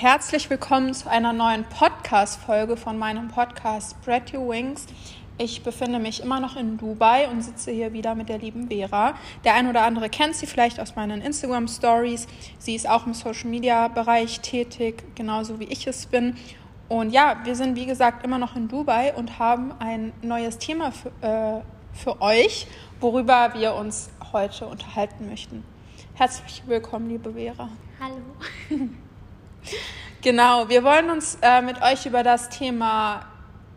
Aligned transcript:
Herzlich 0.00 0.48
willkommen 0.48 0.94
zu 0.94 1.10
einer 1.10 1.32
neuen 1.32 1.64
Podcast-Folge 1.64 2.76
von 2.76 2.98
meinem 2.98 3.26
Podcast 3.26 3.96
Spread 4.00 4.32
Your 4.32 4.48
Wings. 4.48 4.86
Ich 5.38 5.64
befinde 5.64 5.98
mich 5.98 6.22
immer 6.22 6.38
noch 6.38 6.54
in 6.54 6.78
Dubai 6.78 7.28
und 7.28 7.42
sitze 7.42 7.72
hier 7.72 7.92
wieder 7.92 8.14
mit 8.14 8.28
der 8.28 8.38
lieben 8.38 8.68
Vera. 8.68 9.14
Der 9.42 9.54
ein 9.54 9.66
oder 9.66 9.82
andere 9.82 10.08
kennt 10.08 10.36
sie 10.36 10.46
vielleicht 10.46 10.78
aus 10.78 10.94
meinen 10.94 11.20
Instagram 11.20 11.66
Stories. 11.66 12.28
Sie 12.60 12.76
ist 12.76 12.88
auch 12.88 13.08
im 13.08 13.12
Social 13.12 13.50
Media 13.50 13.88
Bereich 13.88 14.38
tätig, 14.38 15.02
genauso 15.16 15.58
wie 15.58 15.64
ich 15.64 15.84
es 15.88 16.06
bin. 16.06 16.36
Und 16.88 17.10
ja, 17.10 17.40
wir 17.42 17.56
sind 17.56 17.74
wie 17.74 17.86
gesagt 17.86 18.24
immer 18.24 18.38
noch 18.38 18.54
in 18.54 18.68
Dubai 18.68 19.12
und 19.16 19.40
haben 19.40 19.72
ein 19.80 20.12
neues 20.22 20.58
Thema 20.58 20.92
für, 20.92 21.08
äh, 21.22 21.60
für 21.92 22.22
euch, 22.22 22.68
worüber 23.00 23.52
wir 23.54 23.74
uns 23.74 24.10
heute 24.32 24.68
unterhalten 24.68 25.28
möchten. 25.28 25.64
Herzlich 26.14 26.62
willkommen, 26.68 27.08
liebe 27.08 27.32
Vera. 27.32 27.68
Hallo. 27.98 28.86
genau, 30.22 30.68
wir 30.68 30.84
wollen 30.84 31.10
uns 31.10 31.38
äh, 31.42 31.62
mit 31.62 31.82
euch 31.82 32.06
über 32.06 32.22
das 32.22 32.48
Thema 32.48 33.26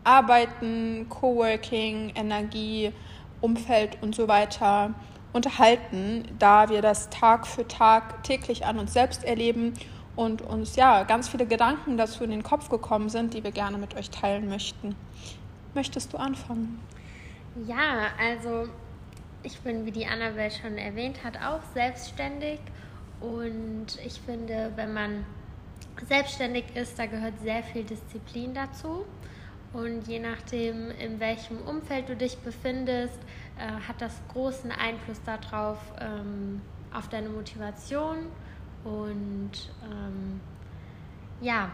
Arbeiten, 0.04 1.06
Coworking, 1.08 2.12
Energie, 2.14 2.92
Umfeld 3.40 3.98
und 4.02 4.14
so 4.14 4.28
weiter 4.28 4.94
unterhalten, 5.32 6.24
da 6.38 6.68
wir 6.68 6.82
das 6.82 7.08
Tag 7.10 7.46
für 7.46 7.66
Tag 7.66 8.22
täglich 8.24 8.66
an 8.66 8.78
uns 8.78 8.92
selbst 8.92 9.24
erleben 9.24 9.74
und 10.14 10.42
uns 10.42 10.76
ja 10.76 11.04
ganz 11.04 11.28
viele 11.28 11.46
Gedanken 11.46 11.96
dazu 11.96 12.24
in 12.24 12.30
den 12.30 12.42
Kopf 12.42 12.68
gekommen 12.68 13.08
sind, 13.08 13.34
die 13.34 13.42
wir 13.42 13.50
gerne 13.50 13.78
mit 13.78 13.96
euch 13.96 14.10
teilen 14.10 14.48
möchten. 14.48 14.94
Möchtest 15.74 16.12
du 16.12 16.18
anfangen? 16.18 16.80
Ja, 17.66 18.08
also 18.20 18.68
ich 19.42 19.58
bin, 19.60 19.86
wie 19.86 19.90
die 19.90 20.06
Annabelle 20.06 20.50
schon 20.50 20.76
erwähnt 20.76 21.24
hat, 21.24 21.36
auch 21.36 21.62
selbstständig 21.74 22.60
und 23.20 23.86
ich 24.04 24.20
finde, 24.20 24.72
wenn 24.76 24.92
man 24.92 25.24
selbstständig 26.08 26.64
ist, 26.74 26.98
da 26.98 27.06
gehört 27.06 27.40
sehr 27.42 27.62
viel 27.62 27.84
Disziplin 27.84 28.54
dazu. 28.54 29.06
Und 29.72 30.06
je 30.06 30.18
nachdem, 30.18 30.90
in 30.90 31.18
welchem 31.18 31.58
Umfeld 31.58 32.08
du 32.08 32.16
dich 32.16 32.36
befindest, 32.38 33.18
äh, 33.58 33.88
hat 33.88 34.00
das 34.00 34.20
großen 34.32 34.70
Einfluss 34.70 35.20
darauf, 35.24 35.78
ähm, 35.98 36.60
auf 36.92 37.08
deine 37.08 37.30
Motivation. 37.30 38.26
Und 38.84 39.52
ähm, 39.90 40.40
ja, 41.40 41.70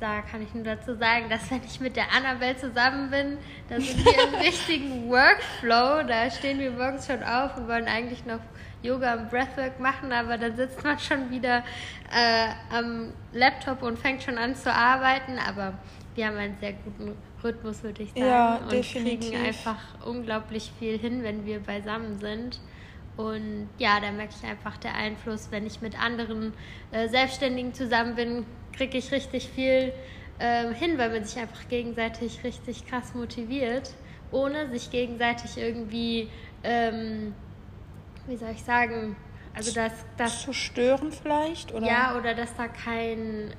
da 0.00 0.22
kann 0.22 0.42
ich 0.42 0.52
nur 0.54 0.64
dazu 0.64 0.96
sagen, 0.96 1.28
dass 1.28 1.50
wenn 1.50 1.62
ich 1.62 1.78
mit 1.78 1.94
der 1.94 2.12
Annabelle 2.12 2.56
zusammen 2.56 3.10
bin, 3.10 3.38
da 3.68 3.80
sind 3.80 4.04
wir 4.04 4.28
im 4.28 4.34
richtigen 4.40 5.08
Workflow. 5.10 6.06
Da 6.08 6.30
stehen 6.30 6.58
wir 6.58 6.72
morgens 6.72 7.06
schon 7.06 7.22
auf 7.22 7.56
und 7.56 7.68
wollen 7.68 7.86
eigentlich 7.86 8.24
noch 8.24 8.40
Yoga 8.82 9.14
und 9.14 9.30
Breathwork 9.30 9.78
machen, 9.80 10.12
aber 10.12 10.38
dann 10.38 10.56
sitzt 10.56 10.82
man 10.82 10.98
schon 10.98 11.30
wieder 11.30 11.64
äh, 12.10 12.48
am 12.74 13.12
Laptop 13.32 13.82
und 13.82 13.98
fängt 13.98 14.22
schon 14.22 14.38
an 14.38 14.54
zu 14.54 14.72
arbeiten. 14.72 15.38
Aber 15.38 15.74
wir 16.14 16.26
haben 16.26 16.36
einen 16.36 16.56
sehr 16.58 16.72
guten 16.72 17.16
Rhythmus, 17.42 17.82
würde 17.82 18.02
ich 18.02 18.10
sagen. 18.10 18.26
Ja, 18.26 18.56
und 18.56 18.72
definitiv. 18.72 19.30
kriegen 19.30 19.46
einfach 19.46 19.78
unglaublich 20.04 20.72
viel 20.78 20.98
hin, 20.98 21.22
wenn 21.22 21.46
wir 21.46 21.60
beisammen 21.60 22.18
sind. 22.18 22.60
Und 23.16 23.68
ja, 23.78 24.00
da 24.00 24.10
merke 24.10 24.34
ich 24.40 24.48
einfach 24.48 24.78
der 24.78 24.94
Einfluss, 24.94 25.48
wenn 25.50 25.66
ich 25.66 25.80
mit 25.82 26.00
anderen 26.02 26.54
äh, 26.92 27.08
Selbstständigen 27.08 27.74
zusammen 27.74 28.14
bin, 28.14 28.46
kriege 28.72 28.96
ich 28.96 29.12
richtig 29.12 29.48
viel 29.48 29.92
äh, 30.38 30.72
hin, 30.74 30.96
weil 30.96 31.10
man 31.10 31.24
sich 31.24 31.40
einfach 31.40 31.68
gegenseitig 31.68 32.42
richtig 32.42 32.86
krass 32.86 33.14
motiviert, 33.14 33.90
ohne 34.30 34.70
sich 34.70 34.90
gegenseitig 34.90 35.58
irgendwie, 35.58 36.30
ähm, 36.64 37.34
wie 38.26 38.36
soll 38.36 38.50
ich 38.50 38.62
sagen, 38.62 39.16
also 39.54 39.72
dass 39.74 39.92
das 40.16 40.42
zu 40.42 40.52
stören 40.52 41.12
vielleicht 41.12 41.72
oder 41.74 41.86
ja 41.86 42.16
oder 42.16 42.34
dass 42.34 42.54
da 42.56 42.68
kein 42.68 43.54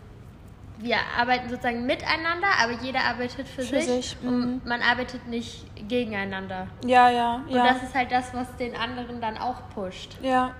wir 0.79 0.97
arbeiten 1.17 1.49
sozusagen 1.49 1.85
miteinander, 1.85 2.47
aber 2.61 2.73
jeder 2.81 3.01
arbeitet 3.01 3.47
für, 3.47 3.61
Für 3.61 3.81
sich, 3.81 3.85
sich, 3.85 4.21
mhm. 4.21 4.27
und 4.27 4.65
man 4.65 4.81
arbeitet 4.81 5.27
nicht 5.27 5.65
gegeneinander. 5.87 6.67
ja 6.85 7.09
ja 7.09 7.35
Und 7.47 7.55
ja 7.55 7.73
das 7.73 7.83
ist 7.83 7.95
halt 7.95 8.11
das, 8.11 8.33
was 8.33 8.55
den 8.57 8.75
anderen 8.75 9.21
dann 9.21 9.37
auch 9.37 9.69
pusht. 9.73 10.17
Ja, 10.21 10.53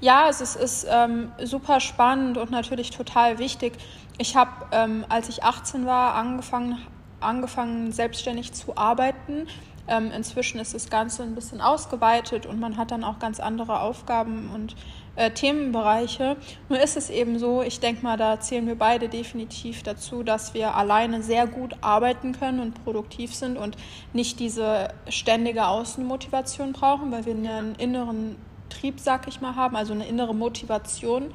ja, 0.00 0.28
es 0.28 0.40
ist 0.40 0.86
ähm, 0.88 1.32
super 1.42 1.80
spannend 1.80 2.38
und 2.38 2.50
natürlich 2.50 2.90
total 2.90 3.38
wichtig. 3.38 3.74
Ich 4.18 4.36
habe, 4.36 4.66
ähm, 4.72 5.04
als 5.08 5.28
ich 5.28 5.42
18 5.42 5.84
war, 5.84 6.14
angefangen, 6.14 6.78
angefangen 7.20 7.92
selbstständig 7.92 8.52
zu 8.52 8.76
arbeiten. 8.76 9.46
Ähm, 9.88 10.10
inzwischen 10.10 10.58
ist 10.58 10.74
das 10.74 10.90
Ganze 10.90 11.22
ein 11.22 11.34
bisschen 11.34 11.60
ausgeweitet 11.60 12.46
und 12.46 12.58
man 12.58 12.76
hat 12.76 12.90
dann 12.90 13.04
auch 13.04 13.18
ganz 13.18 13.38
andere 13.40 13.80
Aufgaben 13.80 14.50
und 14.52 14.74
äh, 15.16 15.30
Themenbereiche. 15.30 16.36
Nur 16.68 16.80
ist 16.80 16.96
es 16.96 17.10
eben 17.10 17.38
so, 17.38 17.62
ich 17.62 17.80
denke 17.80 18.02
mal, 18.02 18.16
da 18.16 18.38
zählen 18.40 18.66
wir 18.66 18.76
beide 18.76 19.08
definitiv 19.08 19.82
dazu, 19.82 20.22
dass 20.22 20.54
wir 20.54 20.74
alleine 20.74 21.22
sehr 21.22 21.46
gut 21.46 21.74
arbeiten 21.80 22.32
können 22.32 22.60
und 22.60 22.84
produktiv 22.84 23.34
sind 23.34 23.56
und 23.56 23.76
nicht 24.12 24.40
diese 24.40 24.88
ständige 25.08 25.66
Außenmotivation 25.66 26.72
brauchen, 26.72 27.12
weil 27.12 27.24
wir 27.24 27.34
einen 27.34 27.74
inneren 27.76 28.36
Trieb, 28.68 29.00
sag 29.00 29.28
ich 29.28 29.40
mal, 29.40 29.54
haben, 29.54 29.76
also 29.76 29.92
eine 29.92 30.06
innere 30.06 30.34
Motivation, 30.34 31.30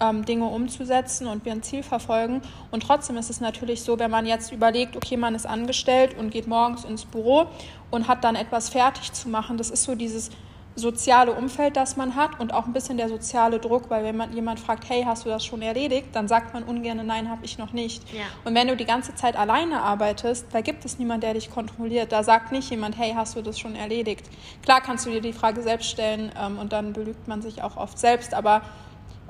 ähm, 0.00 0.24
Dinge 0.24 0.46
umzusetzen 0.46 1.26
und 1.26 1.44
wir 1.44 1.52
ein 1.52 1.62
Ziel 1.62 1.82
verfolgen. 1.82 2.42
Und 2.70 2.82
trotzdem 2.82 3.16
ist 3.16 3.30
es 3.30 3.40
natürlich 3.40 3.82
so, 3.82 3.98
wenn 3.98 4.10
man 4.10 4.26
jetzt 4.26 4.52
überlegt, 4.52 4.96
okay, 4.96 5.16
man 5.16 5.34
ist 5.34 5.46
angestellt 5.46 6.16
und 6.18 6.30
geht 6.30 6.46
morgens 6.46 6.84
ins 6.84 7.04
Büro 7.04 7.46
und 7.90 8.08
hat 8.08 8.24
dann 8.24 8.36
etwas 8.36 8.68
fertig 8.68 9.12
zu 9.12 9.28
machen, 9.28 9.56
das 9.56 9.70
ist 9.70 9.84
so 9.84 9.94
dieses 9.94 10.30
soziale 10.78 11.32
Umfeld, 11.32 11.76
das 11.76 11.96
man 11.96 12.14
hat 12.14 12.40
und 12.40 12.54
auch 12.54 12.66
ein 12.66 12.72
bisschen 12.72 12.96
der 12.96 13.08
soziale 13.08 13.58
Druck, 13.58 13.90
weil 13.90 14.04
wenn 14.04 14.16
man 14.16 14.32
jemand 14.32 14.60
fragt, 14.60 14.88
hey, 14.88 15.02
hast 15.04 15.24
du 15.24 15.28
das 15.28 15.44
schon 15.44 15.60
erledigt, 15.60 16.08
dann 16.12 16.28
sagt 16.28 16.54
man 16.54 16.62
ungern, 16.62 17.04
nein, 17.04 17.28
habe 17.28 17.44
ich 17.44 17.58
noch 17.58 17.72
nicht. 17.72 18.02
Ja. 18.12 18.24
Und 18.44 18.54
wenn 18.54 18.68
du 18.68 18.76
die 18.76 18.84
ganze 18.84 19.14
Zeit 19.14 19.36
alleine 19.36 19.82
arbeitest, 19.82 20.46
da 20.52 20.60
gibt 20.60 20.84
es 20.84 20.98
niemanden, 20.98 21.22
der 21.22 21.34
dich 21.34 21.50
kontrolliert. 21.50 22.12
Da 22.12 22.22
sagt 22.22 22.52
nicht 22.52 22.70
jemand, 22.70 22.96
hey, 22.96 23.12
hast 23.14 23.36
du 23.36 23.42
das 23.42 23.58
schon 23.58 23.74
erledigt? 23.74 24.24
Klar 24.62 24.80
kannst 24.80 25.06
du 25.06 25.10
dir 25.10 25.20
die 25.20 25.32
Frage 25.32 25.62
selbst 25.62 25.90
stellen 25.90 26.30
ähm, 26.40 26.58
und 26.58 26.72
dann 26.72 26.92
belügt 26.92 27.26
man 27.28 27.42
sich 27.42 27.62
auch 27.62 27.76
oft 27.76 27.98
selbst, 27.98 28.34
aber 28.34 28.62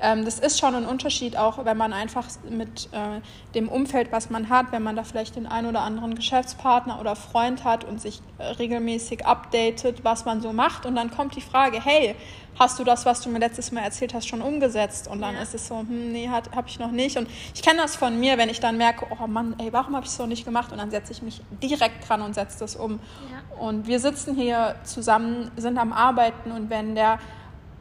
ähm, 0.01 0.25
das 0.25 0.39
ist 0.39 0.59
schon 0.61 0.75
ein 0.75 0.87
Unterschied, 0.87 1.37
auch 1.37 1.65
wenn 1.65 1.77
man 1.77 1.93
einfach 1.93 2.25
mit 2.49 2.89
äh, 2.93 3.21
dem 3.55 3.69
Umfeld, 3.69 4.13
was 4.13 4.31
man 4.31 4.49
hat, 4.49 4.67
wenn 4.71 4.83
man 4.83 4.95
da 4.97 5.05
vielleicht 5.05 5.37
den 5.37 5.47
einen 5.47 5.67
oder 5.69 5.81
anderen 5.81 6.15
Geschäftspartner 6.15 7.01
oder 7.01 7.17
Freund 7.17 7.65
hat 7.65 7.85
und 7.85 8.01
sich 8.01 8.21
äh, 8.39 8.45
regelmäßig 8.45 9.27
updatet, 9.27 10.05
was 10.05 10.25
man 10.25 10.41
so 10.41 10.53
macht. 10.53 10.87
Und 10.87 10.95
dann 10.97 11.11
kommt 11.11 11.35
die 11.37 11.41
Frage, 11.41 11.85
hey, 11.85 12.15
hast 12.59 12.79
du 12.79 12.85
das, 12.85 13.07
was 13.07 13.21
du 13.21 13.29
mir 13.29 13.39
letztes 13.39 13.73
Mal 13.73 13.83
erzählt 13.83 14.15
hast, 14.15 14.27
schon 14.29 14.43
umgesetzt? 14.43 15.09
Und 15.09 15.21
dann 15.21 15.35
Ja. 15.35 15.43
ist 15.43 15.55
es 15.55 15.69
so, 15.69 15.79
hm, 15.79 16.13
nee, 16.13 16.29
habe 16.29 16.69
ich 16.69 16.79
noch 16.79 16.91
nicht. 16.91 17.17
Und 17.17 17.29
ich 17.55 17.63
kenne 17.63 17.81
das 17.81 17.97
von 17.97 18.19
mir, 18.19 18.39
wenn 18.39 18.49
ich 18.49 18.61
dann 18.61 18.77
merke, 18.77 19.07
oh 19.11 19.27
Mann, 19.27 19.55
ey, 19.59 19.73
warum 19.73 19.95
habe 19.97 20.05
ich 20.07 20.13
es 20.13 20.19
noch 20.19 20.27
nicht 20.27 20.45
gemacht? 20.45 20.73
Und 20.73 20.79
dann 20.79 20.91
setze 20.91 21.13
ich 21.13 21.23
mich 21.23 21.41
direkt 21.63 22.09
dran 22.09 22.23
und 22.23 22.35
setze 22.35 22.59
das 22.61 22.77
um. 22.77 23.01
Ja. 23.33 23.59
Und 23.59 23.87
wir 23.87 23.99
sitzen 24.01 24.35
hier 24.37 24.77
zusammen, 24.85 25.51
sind 25.57 25.79
am 25.79 25.93
Arbeiten 25.93 26.53
und 26.53 26.71
wenn 26.71 26.95
der 26.95 27.19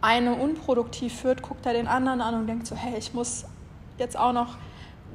eine 0.01 0.35
unproduktiv 0.35 1.13
führt, 1.13 1.41
guckt 1.41 1.65
er 1.65 1.73
den 1.73 1.87
anderen 1.87 2.21
an 2.21 2.35
und 2.35 2.47
denkt 2.47 2.67
so, 2.67 2.75
hey, 2.75 2.97
ich 2.97 3.13
muss 3.13 3.45
jetzt 3.97 4.17
auch 4.17 4.33
noch 4.33 4.57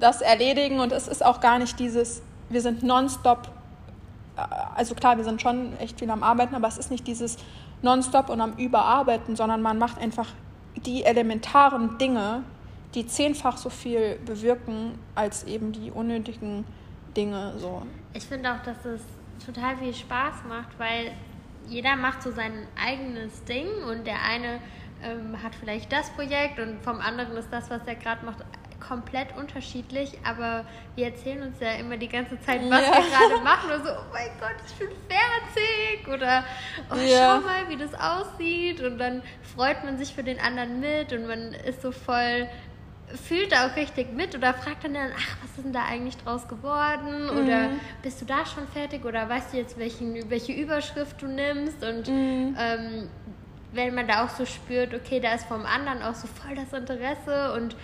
das 0.00 0.20
erledigen 0.20 0.80
und 0.80 0.92
es 0.92 1.08
ist 1.08 1.24
auch 1.24 1.40
gar 1.40 1.58
nicht 1.58 1.78
dieses, 1.78 2.22
wir 2.48 2.60
sind 2.60 2.82
nonstop, 2.82 3.50
äh, 4.36 4.42
also 4.74 4.94
klar, 4.94 5.16
wir 5.16 5.24
sind 5.24 5.40
schon 5.40 5.76
echt 5.78 5.98
viel 5.98 6.10
am 6.10 6.22
Arbeiten, 6.22 6.54
aber 6.54 6.68
es 6.68 6.78
ist 6.78 6.90
nicht 6.90 7.06
dieses 7.06 7.36
nonstop 7.82 8.28
und 8.28 8.40
am 8.40 8.54
Überarbeiten, 8.54 9.36
sondern 9.36 9.62
man 9.62 9.78
macht 9.78 9.98
einfach 9.98 10.28
die 10.74 11.04
elementaren 11.04 11.98
Dinge, 11.98 12.42
die 12.94 13.06
zehnfach 13.06 13.56
so 13.56 13.70
viel 13.70 14.18
bewirken 14.24 14.98
als 15.14 15.44
eben 15.44 15.72
die 15.72 15.90
unnötigen 15.90 16.64
Dinge 17.16 17.54
so. 17.58 17.82
Ich 18.14 18.24
finde 18.24 18.52
auch, 18.52 18.62
dass 18.62 18.84
es 18.84 19.00
total 19.44 19.76
viel 19.76 19.94
Spaß 19.94 20.34
macht, 20.48 20.78
weil 20.78 21.12
jeder 21.68 21.96
macht 21.96 22.22
so 22.22 22.30
sein 22.30 22.66
eigenes 22.82 23.44
Ding 23.44 23.68
und 23.90 24.06
der 24.06 24.22
eine 24.22 24.60
ähm, 25.02 25.42
hat 25.42 25.54
vielleicht 25.54 25.90
das 25.92 26.10
Projekt 26.10 26.58
und 26.60 26.82
vom 26.82 27.00
anderen 27.00 27.36
ist 27.36 27.48
das, 27.52 27.70
was 27.70 27.80
er 27.86 27.94
gerade 27.96 28.24
macht, 28.24 28.38
komplett 28.86 29.28
unterschiedlich, 29.36 30.18
aber 30.24 30.64
wir 30.96 31.06
erzählen 31.06 31.42
uns 31.42 31.60
ja 31.60 31.70
immer 31.74 31.96
die 31.96 32.08
ganze 32.08 32.38
Zeit, 32.40 32.60
was 32.68 32.80
Ja. 32.80 32.92
wir 32.96 33.10
gerade 33.10 33.42
machen 33.44 33.70
und 33.70 33.84
so, 33.86 33.92
oh 33.92 34.04
mein 34.12 34.28
Gott, 34.40 34.56
ich 34.66 34.74
bin 34.74 34.88
fertig 35.08 36.08
oder 36.08 36.44
oh, 36.90 36.96
Ja. 36.96 37.40
schau 37.40 37.46
mal, 37.46 37.68
wie 37.68 37.76
das 37.76 37.94
aussieht 37.94 38.80
und 38.82 38.98
dann 38.98 39.22
freut 39.54 39.84
man 39.84 39.98
sich 39.98 40.12
für 40.14 40.24
den 40.24 40.40
anderen 40.40 40.80
mit 40.80 41.12
und 41.12 41.26
man 41.28 41.52
ist 41.54 41.80
so 41.80 41.92
voll 41.92 42.48
fühlt 43.16 43.52
da 43.52 43.66
auch 43.66 43.76
richtig 43.76 44.12
mit 44.12 44.34
oder 44.34 44.54
fragt 44.54 44.84
dann, 44.84 44.96
ach, 44.96 45.36
was 45.42 45.50
ist 45.56 45.64
denn 45.64 45.72
da 45.72 45.84
eigentlich 45.84 46.16
draus 46.18 46.48
geworden? 46.48 47.30
Oder 47.30 47.70
bist 48.02 48.20
du 48.20 48.24
da 48.24 48.44
schon 48.46 48.66
fertig? 48.68 49.04
Oder 49.04 49.28
weißt 49.28 49.52
du 49.52 49.58
jetzt, 49.58 49.78
welchen, 49.78 50.28
welche 50.30 50.52
Überschrift 50.52 51.20
du 51.22 51.26
nimmst? 51.26 51.82
Und 51.84 52.08
ähm, 52.08 53.08
wenn 53.72 53.94
man 53.94 54.06
da 54.06 54.24
auch 54.24 54.28
so 54.30 54.44
spürt, 54.46 54.94
okay, 54.94 55.20
da 55.20 55.34
ist 55.34 55.46
vom 55.46 55.64
anderen 55.64 56.02
auch 56.02 56.14
so 56.14 56.26
voll 56.26 56.54
das 56.54 56.72
Interesse. 56.72 57.52
Und, 57.54 57.76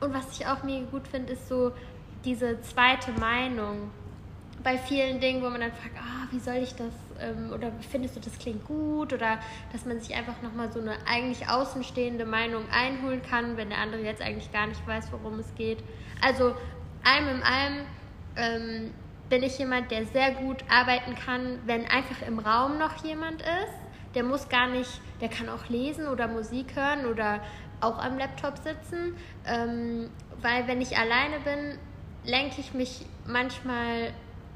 und 0.00 0.14
was 0.14 0.38
ich 0.38 0.46
auch 0.46 0.62
mega 0.62 0.86
gut 0.90 1.08
finde, 1.08 1.32
ist 1.32 1.48
so 1.48 1.72
diese 2.24 2.60
zweite 2.62 3.12
Meinung. 3.12 3.90
bei 4.62 4.76
vielen 4.78 5.20
Dingen, 5.20 5.42
wo 5.42 5.48
man 5.48 5.60
dann 5.60 5.72
fragt, 5.72 5.96
ah, 5.98 6.26
wie 6.30 6.38
soll 6.38 6.56
ich 6.56 6.74
das, 6.74 6.92
ähm, 7.20 7.52
oder 7.52 7.72
findest 7.90 8.16
du, 8.16 8.20
das 8.20 8.38
klingt 8.38 8.64
gut, 8.66 9.12
oder 9.12 9.38
dass 9.72 9.84
man 9.84 10.00
sich 10.00 10.14
einfach 10.14 10.40
nochmal 10.42 10.72
so 10.72 10.80
eine 10.80 10.96
eigentlich 11.06 11.48
außenstehende 11.48 12.24
Meinung 12.24 12.64
einholen 12.70 13.22
kann, 13.22 13.56
wenn 13.56 13.70
der 13.70 13.78
andere 13.78 14.02
jetzt 14.02 14.22
eigentlich 14.22 14.52
gar 14.52 14.66
nicht 14.66 14.86
weiß, 14.86 15.12
worum 15.12 15.38
es 15.38 15.54
geht. 15.54 15.78
Also 16.20 16.54
allem 17.04 17.28
in 17.36 17.42
allem 17.42 17.86
ähm, 18.36 18.94
bin 19.28 19.42
ich 19.42 19.58
jemand, 19.58 19.90
der 19.90 20.04
sehr 20.06 20.32
gut 20.32 20.64
arbeiten 20.68 21.14
kann, 21.14 21.60
wenn 21.66 21.86
einfach 21.86 22.26
im 22.26 22.38
Raum 22.38 22.78
noch 22.78 23.04
jemand 23.04 23.42
ist. 23.42 24.14
Der 24.14 24.24
muss 24.24 24.48
gar 24.48 24.66
nicht, 24.66 25.00
der 25.20 25.28
kann 25.28 25.48
auch 25.48 25.68
lesen 25.68 26.08
oder 26.08 26.26
Musik 26.26 26.74
hören 26.74 27.06
oder 27.06 27.40
auch 27.80 27.98
am 27.98 28.18
Laptop 28.18 28.58
sitzen, 28.58 29.16
ähm, 29.46 30.10
weil 30.42 30.66
wenn 30.66 30.80
ich 30.80 30.98
alleine 30.98 31.40
bin, 31.40 31.78
lenke 32.24 32.60
ich 32.60 32.74
mich 32.74 33.06
manchmal 33.26 34.12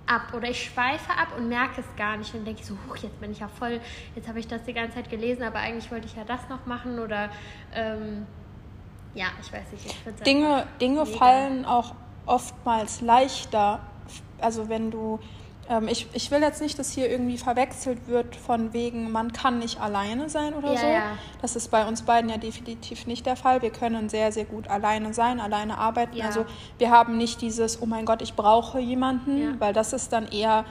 ab 0.07 0.35
oder 0.35 0.49
ich 0.49 0.65
schweife 0.65 1.11
ab 1.11 1.29
und 1.37 1.49
merke 1.49 1.81
es 1.81 1.97
gar 1.97 2.17
nicht 2.17 2.35
und 2.35 2.45
denke 2.45 2.63
so, 2.63 2.77
huch, 2.87 2.97
jetzt 2.97 3.19
bin 3.21 3.33
ich 3.33 3.41
ja 3.41 3.49
voll, 3.49 3.81
jetzt 4.15 4.29
habe 4.29 4.39
ich 4.39 4.47
das 4.47 4.65
die 4.65 4.75
ganze 4.75 4.97
Zeit 4.97 5.11
gelesen, 5.11 5.43
aber 5.43 5.59
eigentlich 5.59 5.91
wollte 5.91 6.07
ich 6.07 6.15
ja 6.15 6.25
das 6.25 6.49
noch 6.49 6.67
machen 6.67 6.99
oder 6.99 7.31
ähm, 7.75 8.27
ja, 9.15 9.27
ich 9.41 9.53
weiß 9.53 9.73
nicht. 9.73 9.87
Ich 9.87 10.25
Dinge 10.25 10.67
Dinge 10.81 11.07
fallen 11.07 11.65
auch 11.65 11.95
oftmals 12.27 13.01
leichter, 13.01 13.81
also 14.41 14.69
wenn 14.69 14.91
du 14.91 15.21
ich, 15.89 16.07
ich 16.13 16.31
will 16.31 16.43
jetzt 16.43 16.61
nicht, 16.61 16.79
dass 16.79 16.91
hier 16.91 17.11
irgendwie 17.11 17.39
verwechselt 17.39 18.07
wird 18.07 18.37
von 18.37 18.73
wegen, 18.73 19.11
man 19.11 19.33
kann 19.33 19.59
nicht 19.59 19.81
alleine 19.81 20.29
sein 20.29 20.53
oder 20.53 20.73
ja, 20.73 20.79
so. 20.79 20.87
Ja. 20.87 21.03
Das 21.41 21.57
ist 21.57 21.71
bei 21.71 21.87
uns 21.87 22.03
beiden 22.03 22.29
ja 22.29 22.37
definitiv 22.37 23.07
nicht 23.07 23.25
der 23.25 23.37
Fall. 23.37 23.63
Wir 23.63 23.71
können 23.71 24.09
sehr, 24.09 24.31
sehr 24.31 24.45
gut 24.45 24.69
alleine 24.69 25.15
sein, 25.15 25.41
alleine 25.41 25.79
arbeiten. 25.79 26.17
Ja. 26.17 26.27
Also 26.27 26.45
wir 26.79 26.91
haben 26.91 27.17
nicht 27.17 27.41
dieses, 27.41 27.81
oh 27.81 27.87
mein 27.87 28.05
Gott, 28.05 28.21
ich 28.21 28.35
brauche 28.35 28.79
jemanden, 28.79 29.59
weil 29.59 29.73
das 29.73 29.95
ist 29.95 30.13
dann 30.13 30.29
eher, 30.29 30.67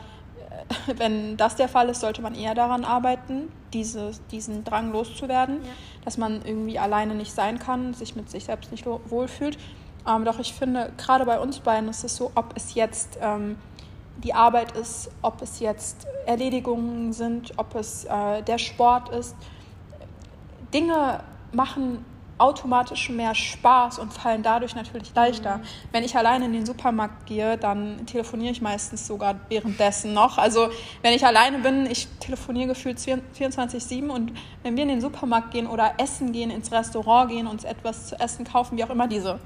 äh, 0.87 0.93
wenn 0.97 1.37
das 1.37 1.55
der 1.55 1.69
Fall 1.69 1.89
ist, 1.89 2.01
sollte 2.01 2.21
man 2.21 2.35
eher 2.35 2.53
daran 2.53 2.85
arbeiten, 2.85 3.51
diese, 3.73 4.11
diesen 4.29 4.63
Drang 4.63 4.91
loszuwerden, 4.91 5.57
dass 6.05 6.17
man 6.17 6.41
irgendwie 6.45 6.77
alleine 6.77 7.15
nicht 7.15 7.33
sein 7.33 7.57
kann, 7.57 7.95
sich 7.95 8.15
mit 8.15 8.29
sich 8.29 8.45
selbst 8.45 8.71
nicht 8.71 8.85
wohlfühlt. 8.85 9.57
Ähm, 10.07 10.23
doch 10.23 10.37
ich 10.37 10.53
finde, 10.53 10.91
gerade 10.97 11.25
bei 11.25 11.39
uns 11.39 11.59
beiden 11.59 11.89
ist 11.89 12.03
es 12.03 12.15
so, 12.15 12.31
ob 12.35 12.53
es 12.55 12.75
jetzt... 12.75 13.17
Ähm, 13.19 13.57
die 14.17 14.33
Arbeit 14.33 14.73
ist, 14.73 15.09
ob 15.21 15.41
es 15.41 15.59
jetzt 15.59 16.07
Erledigungen 16.25 17.13
sind, 17.13 17.53
ob 17.57 17.75
es 17.75 18.05
äh, 18.05 18.41
der 18.43 18.57
Sport 18.57 19.09
ist. 19.09 19.35
Dinge 20.73 21.19
machen 21.51 22.05
automatisch 22.37 23.09
mehr 23.09 23.35
Spaß 23.35 23.99
und 23.99 24.11
fallen 24.11 24.43
dadurch 24.43 24.75
natürlich 24.75 25.13
leichter. 25.15 25.57
Mhm. 25.57 25.63
Wenn 25.91 26.03
ich 26.03 26.17
alleine 26.17 26.45
in 26.45 26.53
den 26.53 26.65
Supermarkt 26.65 27.25
gehe, 27.25 27.57
dann 27.57 28.05
telefoniere 28.05 28.51
ich 28.51 28.61
meistens 28.61 29.07
sogar 29.07 29.35
währenddessen 29.49 30.13
noch. 30.13 30.37
Also 30.37 30.69
wenn 31.01 31.13
ich 31.13 31.25
alleine 31.25 31.59
bin, 31.59 31.85
ich 31.85 32.07
telefoniere 32.19 32.69
gefühlt 32.69 32.97
24-7 32.97 34.09
und 34.09 34.33
wenn 34.63 34.75
wir 34.75 34.83
in 34.83 34.89
den 34.89 35.01
Supermarkt 35.01 35.51
gehen 35.51 35.67
oder 35.67 35.93
essen 35.97 36.31
gehen, 36.31 36.49
ins 36.49 36.71
Restaurant 36.71 37.29
gehen, 37.29 37.47
uns 37.47 37.63
etwas 37.63 38.07
zu 38.07 38.19
essen 38.19 38.45
kaufen, 38.45 38.77
wie 38.77 38.83
auch 38.83 38.89
immer 38.89 39.07
diese 39.07 39.39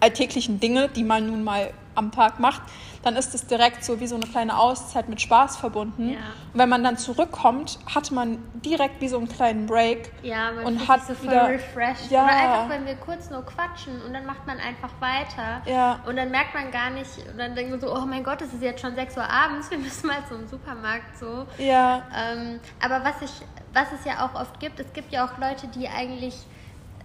alltäglichen 0.00 0.60
Dinge, 0.60 0.88
die 0.88 1.04
man 1.04 1.26
nun 1.26 1.42
mal 1.42 1.70
am 1.98 2.12
Tag 2.12 2.38
macht, 2.38 2.62
dann 3.02 3.16
ist 3.16 3.34
es 3.34 3.46
direkt 3.46 3.84
so 3.84 4.00
wie 4.00 4.06
so 4.06 4.16
eine 4.16 4.26
kleine 4.26 4.58
Auszeit 4.58 5.08
mit 5.08 5.20
Spaß 5.20 5.56
verbunden. 5.56 6.10
Ja. 6.10 6.18
Und 6.52 6.60
wenn 6.60 6.68
man 6.68 6.82
dann 6.82 6.96
zurückkommt, 6.96 7.78
hat 7.92 8.10
man 8.10 8.38
direkt 8.64 9.00
wie 9.00 9.08
so 9.08 9.18
einen 9.18 9.28
kleinen 9.28 9.66
Break 9.66 10.12
ja, 10.22 10.52
man 10.52 10.64
und 10.64 10.88
hat 10.88 11.06
so 11.06 11.20
wieder 11.22 11.48
refreshed. 11.48 12.10
Ja. 12.10 12.24
Oder 12.24 12.32
einfach, 12.32 12.68
wenn 12.68 12.86
wir 12.86 12.94
kurz 12.96 13.30
nur 13.30 13.44
quatschen 13.44 14.00
und 14.02 14.12
dann 14.12 14.26
macht 14.26 14.46
man 14.46 14.58
einfach 14.58 14.90
weiter. 15.00 15.62
Ja. 15.66 16.00
Und 16.06 16.16
dann 16.16 16.30
merkt 16.30 16.54
man 16.54 16.70
gar 16.70 16.90
nicht, 16.90 17.10
und 17.30 17.38
dann 17.38 17.54
denkt 17.54 17.70
man 17.70 17.80
so, 17.80 17.94
oh 17.94 18.06
mein 18.06 18.24
Gott, 18.24 18.40
es 18.42 18.52
ist 18.52 18.62
jetzt 18.62 18.80
schon 18.80 18.94
6 18.94 19.16
Uhr 19.16 19.28
abends, 19.28 19.70
wir 19.70 19.78
müssen 19.78 20.06
mal 20.06 20.24
zum 20.28 20.46
Supermarkt 20.46 21.18
so. 21.18 21.46
Ja. 21.58 22.02
Ähm, 22.14 22.60
aber 22.82 23.04
was 23.04 23.22
ich, 23.22 23.32
was 23.72 23.88
es 23.98 24.04
ja 24.04 24.24
auch 24.26 24.40
oft 24.40 24.58
gibt, 24.60 24.80
es 24.80 24.92
gibt 24.92 25.12
ja 25.12 25.26
auch 25.26 25.38
Leute, 25.38 25.66
die 25.68 25.88
eigentlich 25.88 26.34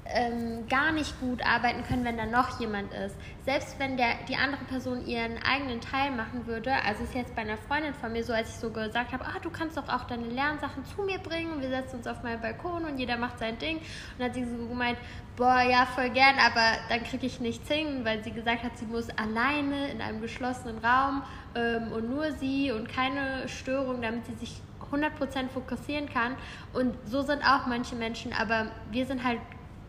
ähm, 0.06 0.68
gar 0.68 0.92
nicht 0.92 1.20
gut 1.20 1.46
arbeiten 1.46 1.84
können, 1.84 2.04
wenn 2.04 2.18
da 2.18 2.26
noch 2.26 2.60
jemand 2.60 2.92
ist. 2.94 3.16
Selbst 3.46 3.80
wenn 3.80 3.98
der, 3.98 4.16
die 4.28 4.36
andere 4.36 4.64
Person 4.66 5.06
ihren 5.06 5.42
eigenen 5.44 5.82
Teil 5.82 6.12
machen 6.12 6.46
würde, 6.46 6.74
also 6.86 7.04
ist 7.04 7.16
jetzt 7.16 7.36
bei 7.36 7.42
einer 7.42 7.58
Freundin 7.58 7.94
von 7.94 8.12
mir 8.12 8.24
so, 8.24 8.34
als 8.34 8.50
ich 8.50 8.56
so 8.56 8.70
gesagt 8.70 9.14
habe, 9.14 9.26
ah, 9.26 9.40
du 9.42 9.50
kannst 9.50 9.78
doch 9.78 9.88
auch 9.88 10.04
deine 10.06 10.28
Lernsachen 10.28 10.84
zu 10.86 11.04
mir 11.04 11.20
bringen, 11.20 11.62
wir 11.62 11.70
setzen 11.70 11.98
uns 11.98 12.08
auf 12.08 12.22
meinen 12.24 12.42
Balkon 12.42 12.86
und 12.86 12.98
jeder 12.98 13.18
macht 13.18 13.40
sein 13.40 13.58
Ding. 13.58 13.78
Und 13.78 13.84
dann 14.18 14.28
hat 14.28 14.36
sie 14.36 14.46
so 14.46 14.68
gemeint, 14.68 14.98
boah, 15.36 15.62
ja, 15.62 15.86
voll 15.86 16.10
gern, 16.10 16.36
aber 16.38 16.78
dann 16.90 17.04
kriege 17.04 17.26
ich 17.26 17.40
nichts 17.40 17.70
hin, 17.70 18.04
weil 18.04 18.24
sie 18.24 18.32
gesagt 18.32 18.64
hat, 18.64 18.78
sie 18.78 18.86
muss 18.86 19.10
alleine 19.18 19.90
in 19.90 20.02
einem 20.02 20.22
geschlossenen 20.22 20.80
Raum 20.80 21.24
ähm, 21.56 21.92
und 21.92 22.10
nur 22.10 22.32
sie 22.34 22.72
und 22.72 22.90
keine 22.90 23.48
Störung, 23.48 24.02
damit 24.02 24.26
sie 24.26 24.36
sich 24.36 24.62
100% 24.92 25.50
fokussieren 25.50 26.08
kann. 26.08 26.36
Und 26.74 26.96
so 27.06 27.22
sind 27.22 27.42
auch 27.44 27.66
manche 27.68 27.96
Menschen, 27.96 28.34
aber 28.34 28.68
wir 28.92 29.06
sind 29.06 29.24
halt 29.24 29.40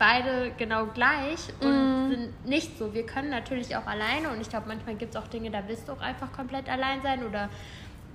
beide 0.04 0.52
genau 0.58 0.86
gleich 0.86 1.48
und 1.60 2.08
mm. 2.08 2.10
sind 2.10 2.46
nicht 2.46 2.78
so. 2.78 2.92
Wir 2.92 3.06
können 3.06 3.30
natürlich 3.30 3.74
auch 3.74 3.86
alleine 3.86 4.28
und 4.28 4.40
ich 4.40 4.50
glaube, 4.50 4.68
manchmal 4.68 4.96
gibt 4.96 5.14
es 5.14 5.20
auch 5.20 5.28
Dinge, 5.28 5.50
da 5.50 5.62
willst 5.66 5.88
du 5.88 5.92
auch 5.92 6.00
einfach 6.00 6.30
komplett 6.30 6.68
allein 6.68 7.00
sein 7.00 7.24
oder 7.24 7.48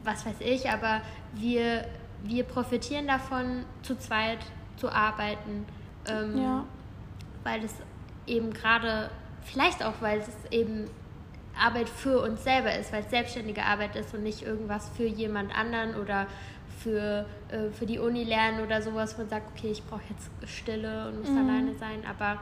was 0.03 0.23
weiß 0.25 0.35
ich, 0.41 0.69
aber 0.69 1.01
wir, 1.33 1.85
wir 2.23 2.43
profitieren 2.43 3.07
davon, 3.07 3.65
zu 3.81 3.97
zweit 3.97 4.37
zu 4.77 4.89
arbeiten, 4.89 5.65
ähm, 6.07 6.41
ja. 6.41 6.65
weil 7.43 7.63
es 7.63 7.73
eben 8.27 8.53
gerade, 8.53 9.09
vielleicht 9.41 9.83
auch, 9.83 9.95
weil 9.99 10.19
es 10.19 10.51
eben 10.51 10.91
Arbeit 11.59 11.89
für 11.89 12.21
uns 12.21 12.43
selber 12.43 12.75
ist, 12.75 12.91
weil 12.93 13.03
es 13.03 13.09
selbstständige 13.09 13.63
Arbeit 13.63 13.95
ist 13.95 14.13
und 14.13 14.23
nicht 14.23 14.41
irgendwas 14.41 14.89
für 14.95 15.05
jemand 15.05 15.55
anderen 15.57 15.95
oder 15.95 16.27
für, 16.79 17.25
äh, 17.49 17.69
für 17.71 17.85
die 17.85 17.99
Uni 17.99 18.23
lernen 18.23 18.63
oder 18.63 18.81
sowas, 18.81 19.15
wo 19.15 19.21
man 19.21 19.29
sagt, 19.29 19.51
okay, 19.55 19.71
ich 19.71 19.83
brauche 19.83 20.01
jetzt 20.09 20.29
Stille 20.49 21.07
und 21.07 21.19
muss 21.19 21.29
mhm. 21.29 21.37
alleine 21.37 21.75
sein. 21.75 22.03
Aber 22.09 22.39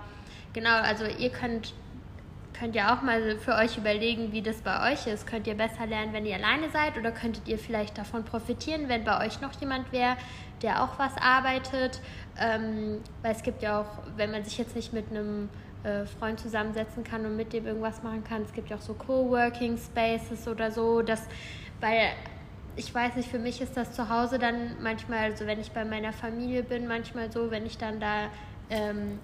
genau, 0.54 0.75
also 0.81 1.06
ihr 1.06 1.30
könnt, 1.30 1.74
könnt 2.58 2.75
ja 2.75 2.96
auch 2.96 3.02
mal 3.02 3.38
für 3.40 3.56
euch 3.56 3.78
überlegen, 3.78 4.31
wie 4.31 4.42
das 4.42 4.58
bei 4.62 4.92
euch 4.92 5.08
ist. 5.08 5.28
Könnt 5.28 5.48
ihr 5.48 5.56
besser 5.56 5.86
lernen, 5.88 6.14
wenn 6.14 6.25
ihr 6.25 6.36
alleine 6.36 6.69
seid 6.69 6.98
oder 6.98 7.12
könntet 7.12 7.48
ihr 7.48 7.58
vielleicht 7.58 7.98
davon 7.98 8.24
profitieren, 8.24 8.90
wenn 8.90 9.04
bei 9.04 9.25
euch 9.25 9.42
noch 9.42 9.60
jemand 9.60 9.92
wäre, 9.92 10.18
der 10.62 10.84
auch 10.84 11.00
was 11.00 11.16
arbeitet? 11.18 12.02
Ähm, 12.40 13.02
weil 13.22 13.31
es 13.31 13.44
gibt 13.44 13.64
ja 13.64 13.81
auch, 13.81 14.04
wenn 14.16 14.31
man 14.31 14.44
sich 14.44 14.58
jetzt 14.58 14.75
nicht 14.75 14.94
mit 14.94 15.10
einem 15.10 15.50
äh, 15.83 16.06
Freund 16.06 16.39
zusammensetzen 16.39 17.03
kann 17.03 17.25
und 17.25 17.35
mit 17.35 17.53
dem 17.53 17.68
irgendwas 17.68 18.03
machen 18.03 18.24
kann. 18.24 18.41
Es 18.44 18.53
gibt 18.53 18.69
ja 18.69 18.77
auch 18.77 18.81
so 18.81 18.94
Coworking 18.94 19.77
Spaces 19.77 20.47
oder 20.47 20.71
so, 20.71 21.01
dass 21.01 21.21
weil 21.79 22.09
ich 22.77 22.94
weiß 22.94 23.15
nicht, 23.15 23.29
für 23.29 23.39
mich 23.39 23.59
ist 23.59 23.75
das 23.75 23.94
zu 23.94 24.07
Hause 24.09 24.38
dann 24.38 24.81
manchmal, 24.81 25.19
also 25.31 25.47
wenn 25.47 25.59
ich 25.59 25.71
bei 25.71 25.83
meiner 25.83 26.13
Familie 26.13 26.63
bin, 26.63 26.88
manchmal 26.88 27.31
so, 27.31 27.50
wenn 27.50 27.65
ich 27.65 27.77
dann 27.77 28.00
da, 28.00 28.27
ähm, 28.69 29.19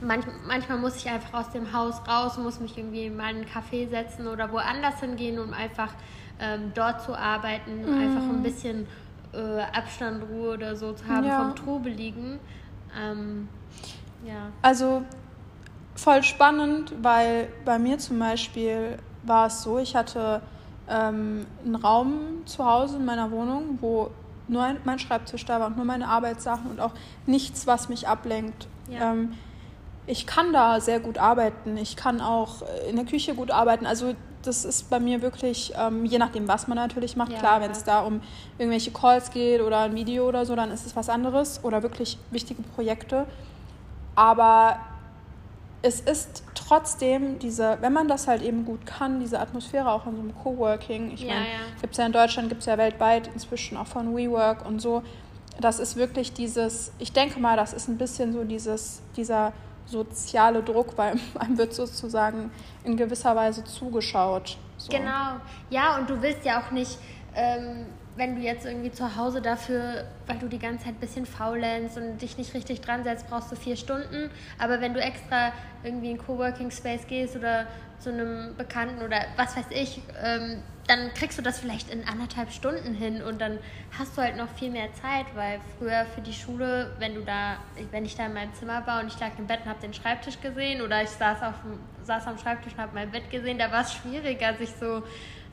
manch, 0.00 0.24
manchmal 0.46 0.78
muss 0.78 0.96
ich 0.96 1.10
einfach 1.10 1.40
aus 1.40 1.50
dem 1.50 1.72
Haus 1.72 2.00
raus, 2.08 2.38
muss 2.38 2.60
mich 2.60 2.78
irgendwie 2.78 3.06
in 3.06 3.16
meinen 3.16 3.44
Café 3.44 3.88
setzen 3.88 4.28
oder 4.28 4.52
woanders 4.52 5.00
hingehen, 5.00 5.38
um 5.40 5.52
einfach 5.52 5.92
ähm, 6.38 6.72
dort 6.74 7.02
zu 7.02 7.18
arbeiten, 7.18 7.82
mm. 7.82 8.00
einfach 8.00 8.22
ein 8.22 8.42
bisschen 8.42 8.86
äh, 9.32 9.62
Abstand, 9.76 10.22
Ruhe 10.30 10.54
oder 10.54 10.76
so 10.76 10.92
zu 10.92 11.06
haben 11.08 11.26
ja. 11.26 11.40
vom 11.40 11.56
Trubeligen. 11.56 12.38
Ähm, 12.96 13.48
ja. 14.24 14.50
Also 14.62 15.02
voll 15.96 16.22
spannend, 16.22 16.92
weil 17.02 17.48
bei 17.64 17.78
mir 17.78 17.98
zum 17.98 18.18
Beispiel 18.18 18.98
war 19.22 19.46
es 19.48 19.62
so, 19.62 19.78
ich 19.78 19.96
hatte 19.96 20.40
ähm, 20.88 21.46
einen 21.64 21.74
Raum 21.74 22.42
zu 22.44 22.64
Hause 22.64 22.96
in 22.96 23.04
meiner 23.04 23.30
Wohnung, 23.30 23.78
wo 23.80 24.10
nur 24.48 24.62
ein, 24.62 24.76
mein 24.84 24.98
Schreibtisch 24.98 25.44
da 25.44 25.58
war 25.58 25.66
und 25.66 25.76
nur 25.76 25.84
meine 25.84 26.08
Arbeitssachen 26.08 26.70
und 26.70 26.80
auch 26.80 26.92
nichts, 27.26 27.66
was 27.66 27.88
mich 27.88 28.06
ablenkt. 28.06 28.68
Ja. 28.88 29.12
Ähm, 29.12 29.32
ich 30.06 30.26
kann 30.26 30.52
da 30.52 30.80
sehr 30.80 31.00
gut 31.00 31.18
arbeiten. 31.18 31.76
Ich 31.76 31.96
kann 31.96 32.20
auch 32.20 32.62
in 32.88 32.94
der 32.94 33.04
Küche 33.04 33.34
gut 33.34 33.50
arbeiten. 33.50 33.86
Also 33.86 34.14
das 34.42 34.64
ist 34.64 34.88
bei 34.88 35.00
mir 35.00 35.20
wirklich, 35.20 35.72
ähm, 35.76 36.04
je 36.04 36.18
nachdem, 36.18 36.46
was 36.46 36.68
man 36.68 36.76
natürlich 36.76 37.16
macht. 37.16 37.32
Ja, 37.32 37.38
Klar, 37.40 37.60
wenn 37.60 37.72
es 37.72 37.82
da 37.82 38.02
um 38.02 38.20
irgendwelche 38.56 38.92
Calls 38.92 39.32
geht 39.32 39.60
oder 39.60 39.80
ein 39.80 39.96
Video 39.96 40.28
oder 40.28 40.46
so, 40.46 40.54
dann 40.54 40.70
ist 40.70 40.86
es 40.86 40.94
was 40.94 41.08
anderes 41.08 41.64
oder 41.64 41.82
wirklich 41.82 42.18
wichtige 42.30 42.62
Projekte. 42.62 43.26
Aber 44.14 44.78
es 45.86 46.00
ist 46.00 46.42
trotzdem 46.56 47.38
diese, 47.38 47.78
wenn 47.80 47.92
man 47.92 48.08
das 48.08 48.26
halt 48.26 48.42
eben 48.42 48.64
gut 48.64 48.84
kann, 48.86 49.20
diese 49.20 49.38
Atmosphäre 49.38 49.88
auch 49.90 50.04
in 50.06 50.16
so 50.16 50.20
einem 50.20 50.34
Coworking, 50.34 51.12
ich 51.12 51.20
ja, 51.20 51.34
meine, 51.34 51.46
ja. 51.46 51.58
gibt 51.80 51.92
es 51.92 51.98
ja 51.98 52.06
in 52.06 52.12
Deutschland, 52.12 52.48
gibt 52.48 52.62
es 52.62 52.66
ja 52.66 52.76
weltweit 52.76 53.28
inzwischen 53.32 53.76
auch 53.76 53.86
von 53.86 54.16
WeWork 54.16 54.66
und 54.66 54.80
so, 54.80 55.04
das 55.60 55.78
ist 55.78 55.94
wirklich 55.94 56.32
dieses, 56.32 56.92
ich 56.98 57.12
denke 57.12 57.38
mal, 57.38 57.56
das 57.56 57.72
ist 57.72 57.88
ein 57.88 57.98
bisschen 57.98 58.32
so 58.32 58.42
dieses, 58.42 59.00
dieser 59.16 59.52
soziale 59.86 60.60
Druck, 60.64 60.98
weil 60.98 61.20
einem 61.38 61.56
wird 61.56 61.72
sozusagen 61.72 62.50
in 62.82 62.96
gewisser 62.96 63.36
Weise 63.36 63.62
zugeschaut. 63.62 64.58
So. 64.78 64.90
Genau, 64.90 65.36
ja, 65.70 65.96
und 65.96 66.10
du 66.10 66.20
willst 66.20 66.44
ja 66.44 66.60
auch 66.60 66.72
nicht, 66.72 66.98
ähm, 67.34 67.86
wenn 68.16 68.36
du 68.36 68.42
jetzt 68.42 68.64
irgendwie 68.64 68.90
zu 68.90 69.16
Hause 69.16 69.42
dafür, 69.42 70.04
weil 70.26 70.38
du 70.38 70.48
die 70.48 70.58
ganze 70.58 70.84
Zeit 70.84 70.94
ein 70.94 71.00
bisschen 71.00 71.26
faulenzt 71.26 71.98
und 71.98 72.18
dich 72.18 72.38
nicht 72.38 72.54
richtig 72.54 72.80
dran 72.80 73.04
setzt, 73.04 73.28
brauchst 73.28 73.52
du 73.52 73.56
vier 73.56 73.76
Stunden. 73.76 74.30
Aber 74.58 74.80
wenn 74.80 74.94
du 74.94 75.00
extra 75.00 75.52
irgendwie 75.84 76.10
in 76.10 76.18
Coworking 76.18 76.70
Space 76.70 77.06
gehst 77.06 77.36
oder 77.36 77.66
zu 77.98 78.10
einem 78.10 78.56
Bekannten 78.56 79.02
oder 79.02 79.24
was 79.36 79.56
weiß 79.56 79.66
ich, 79.70 80.00
ähm, 80.22 80.62
dann 80.86 81.12
kriegst 81.14 81.36
du 81.36 81.42
das 81.42 81.58
vielleicht 81.58 81.90
in 81.90 82.06
anderthalb 82.06 82.52
Stunden 82.52 82.94
hin 82.94 83.22
und 83.22 83.40
dann 83.40 83.58
hast 83.98 84.16
du 84.16 84.22
halt 84.22 84.36
noch 84.36 84.48
viel 84.50 84.70
mehr 84.70 84.92
Zeit, 84.94 85.26
weil 85.34 85.60
früher 85.78 86.06
für 86.14 86.20
die 86.20 86.32
Schule, 86.32 86.94
wenn 86.98 87.14
du 87.14 87.22
da, 87.22 87.56
wenn 87.90 88.04
ich 88.04 88.16
da 88.16 88.26
in 88.26 88.34
meinem 88.34 88.54
Zimmer 88.54 88.86
war 88.86 89.00
und 89.00 89.08
ich 89.08 89.18
lag 89.18 89.30
im 89.38 89.46
Bett 89.46 89.60
und 89.64 89.70
habe 89.70 89.80
den 89.80 89.94
Schreibtisch 89.94 90.40
gesehen 90.40 90.82
oder 90.82 91.02
ich 91.02 91.10
saß, 91.10 91.42
auf, 91.42 91.54
saß 92.04 92.26
am 92.28 92.38
Schreibtisch 92.38 92.74
und 92.74 92.80
habe 92.80 92.94
mein 92.94 93.10
Bett 93.10 93.30
gesehen, 93.30 93.58
da 93.58 93.70
war 93.72 93.82
es 93.82 93.94
schwieriger, 93.94 94.54
sich 94.54 94.70
so 94.78 95.02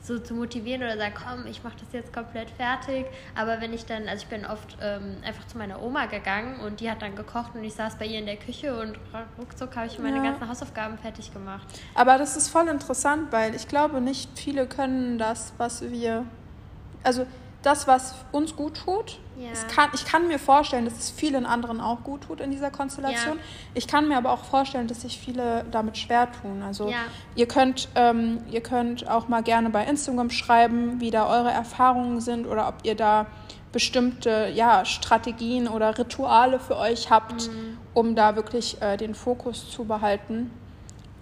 so 0.04 0.18
zu 0.18 0.34
motivieren 0.34 0.82
oder 0.82 0.98
sagen, 0.98 1.14
komm, 1.16 1.46
ich 1.46 1.64
mache 1.64 1.76
das 1.80 1.92
jetzt 1.92 2.12
komplett 2.12 2.50
fertig. 2.50 3.06
Aber 3.34 3.60
wenn 3.60 3.72
ich 3.72 3.86
dann, 3.86 4.06
also 4.06 4.22
ich 4.24 4.28
bin 4.28 4.44
oft 4.44 4.76
ähm, 4.82 5.16
einfach 5.24 5.46
zu 5.46 5.56
meiner 5.56 5.82
Oma 5.82 6.06
gegangen 6.06 6.60
und 6.60 6.80
die 6.80 6.90
hat 6.90 7.00
dann 7.00 7.16
gekocht 7.16 7.54
und 7.54 7.64
ich 7.64 7.74
saß 7.74 7.96
bei 7.96 8.04
ihr 8.04 8.18
in 8.18 8.26
der 8.26 8.36
Küche 8.36 8.78
und 8.78 8.98
ruckzuck 9.38 9.74
habe 9.76 9.86
ich 9.86 9.98
meine 9.98 10.18
ja. 10.18 10.22
ganzen 10.22 10.46
Hausaufgaben 10.46 10.98
fertig 10.98 11.32
gemacht. 11.32 11.66
Aber 11.94 12.18
das 12.18 12.36
ist 12.36 12.48
voll 12.48 12.68
interessant, 12.68 13.32
weil 13.32 13.54
ich 13.54 13.66
glaube, 13.66 14.02
nicht 14.02 14.38
viele 14.38 14.66
können 14.66 15.16
das, 15.16 15.54
was 15.56 15.90
wir, 15.90 16.26
also 17.02 17.26
das, 17.64 17.86
was 17.86 18.14
uns 18.32 18.56
gut 18.56 18.84
tut. 18.84 19.18
Ja. 19.36 19.50
Kann, 19.74 19.90
ich 19.94 20.04
kann 20.04 20.28
mir 20.28 20.38
vorstellen, 20.38 20.84
dass 20.84 20.98
es 20.98 21.10
vielen 21.10 21.44
anderen 21.44 21.80
auch 21.80 22.04
gut 22.04 22.22
tut 22.22 22.40
in 22.40 22.50
dieser 22.50 22.70
Konstellation. 22.70 23.38
Ja. 23.38 23.44
Ich 23.74 23.88
kann 23.88 24.08
mir 24.08 24.16
aber 24.16 24.32
auch 24.32 24.44
vorstellen, 24.44 24.86
dass 24.86 25.00
sich 25.00 25.18
viele 25.18 25.64
damit 25.70 25.98
schwer 25.98 26.28
tun. 26.30 26.62
Also 26.62 26.88
ja. 26.88 26.98
ihr, 27.34 27.48
könnt, 27.48 27.88
ähm, 27.96 28.38
ihr 28.50 28.60
könnt 28.60 29.08
auch 29.08 29.28
mal 29.28 29.42
gerne 29.42 29.70
bei 29.70 29.84
Instagram 29.84 30.30
schreiben, 30.30 31.00
wie 31.00 31.10
da 31.10 31.26
eure 31.26 31.50
Erfahrungen 31.50 32.20
sind 32.20 32.46
oder 32.46 32.68
ob 32.68 32.76
ihr 32.84 32.94
da 32.94 33.26
bestimmte 33.72 34.52
ja, 34.54 34.84
Strategien 34.84 35.66
oder 35.66 35.98
Rituale 35.98 36.60
für 36.60 36.76
euch 36.76 37.10
habt, 37.10 37.48
mhm. 37.48 37.78
um 37.92 38.14
da 38.14 38.36
wirklich 38.36 38.80
äh, 38.80 38.96
den 38.96 39.16
Fokus 39.16 39.68
zu 39.68 39.84
behalten. 39.84 40.52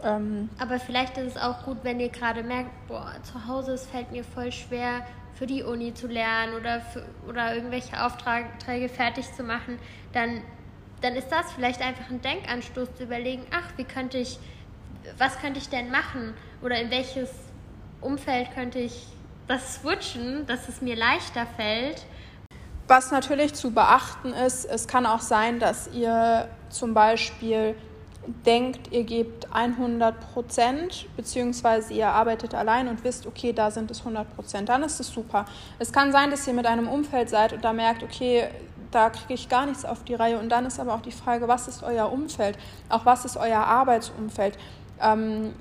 Ähm, 0.04 0.50
aber 0.58 0.78
vielleicht 0.78 1.16
ist 1.16 1.36
es 1.36 1.42
auch 1.42 1.64
gut, 1.64 1.78
wenn 1.82 2.00
ihr 2.00 2.10
gerade 2.10 2.42
merkt, 2.42 2.70
boah, 2.88 3.12
zu 3.22 3.46
Hause 3.46 3.72
es 3.72 3.86
fällt 3.86 4.10
mir 4.12 4.24
voll 4.24 4.52
schwer, 4.52 5.06
für 5.34 5.46
die 5.46 5.62
Uni 5.62 5.94
zu 5.94 6.06
lernen 6.06 6.54
oder, 6.54 6.80
für, 6.80 7.04
oder 7.28 7.54
irgendwelche 7.54 8.04
Aufträge 8.04 8.88
fertig 8.88 9.32
zu 9.34 9.42
machen, 9.42 9.78
dann, 10.12 10.42
dann 11.00 11.14
ist 11.14 11.28
das 11.28 11.52
vielleicht 11.52 11.80
einfach 11.80 12.10
ein 12.10 12.20
Denkanstoß 12.20 12.94
zu 12.96 13.04
überlegen, 13.04 13.44
ach, 13.50 13.70
wie 13.76 13.84
könnte 13.84 14.18
ich, 14.18 14.38
was 15.18 15.38
könnte 15.38 15.58
ich 15.58 15.68
denn 15.68 15.90
machen 15.90 16.34
oder 16.62 16.80
in 16.80 16.90
welches 16.90 17.30
Umfeld 18.00 18.52
könnte 18.52 18.78
ich 18.78 19.06
das 19.48 19.76
switchen, 19.76 20.46
dass 20.46 20.68
es 20.68 20.80
mir 20.82 20.96
leichter 20.96 21.46
fällt. 21.56 22.04
Was 22.88 23.10
natürlich 23.10 23.54
zu 23.54 23.70
beachten 23.70 24.32
ist, 24.32 24.64
es 24.64 24.86
kann 24.86 25.06
auch 25.06 25.20
sein, 25.20 25.58
dass 25.58 25.88
ihr 25.92 26.48
zum 26.68 26.94
Beispiel 26.94 27.74
denkt, 28.46 28.92
ihr 28.92 29.04
gebt 29.04 29.41
100 29.52 30.32
Prozent, 30.32 31.06
beziehungsweise 31.16 31.92
ihr 31.92 32.08
arbeitet 32.08 32.54
allein 32.54 32.88
und 32.88 33.04
wisst, 33.04 33.26
okay, 33.26 33.52
da 33.52 33.70
sind 33.70 33.90
es 33.90 34.00
100 34.00 34.34
Prozent, 34.34 34.68
dann 34.68 34.82
ist 34.82 34.98
es 34.98 35.08
super. 35.08 35.44
Es 35.78 35.92
kann 35.92 36.10
sein, 36.12 36.30
dass 36.30 36.46
ihr 36.46 36.54
mit 36.54 36.66
einem 36.66 36.88
Umfeld 36.88 37.28
seid 37.28 37.52
und 37.52 37.64
da 37.64 37.72
merkt, 37.72 38.02
okay, 38.02 38.48
da 38.90 39.10
kriege 39.10 39.34
ich 39.34 39.48
gar 39.48 39.66
nichts 39.66 39.84
auf 39.84 40.04
die 40.04 40.14
Reihe. 40.14 40.38
Und 40.38 40.50
dann 40.50 40.66
ist 40.66 40.78
aber 40.78 40.94
auch 40.94 41.00
die 41.00 41.12
Frage, 41.12 41.48
was 41.48 41.66
ist 41.66 41.82
euer 41.82 42.12
Umfeld? 42.12 42.58
Auch 42.88 43.04
was 43.04 43.24
ist 43.24 43.36
euer 43.36 43.58
Arbeitsumfeld? 43.60 44.58
Ähm, 45.00 45.54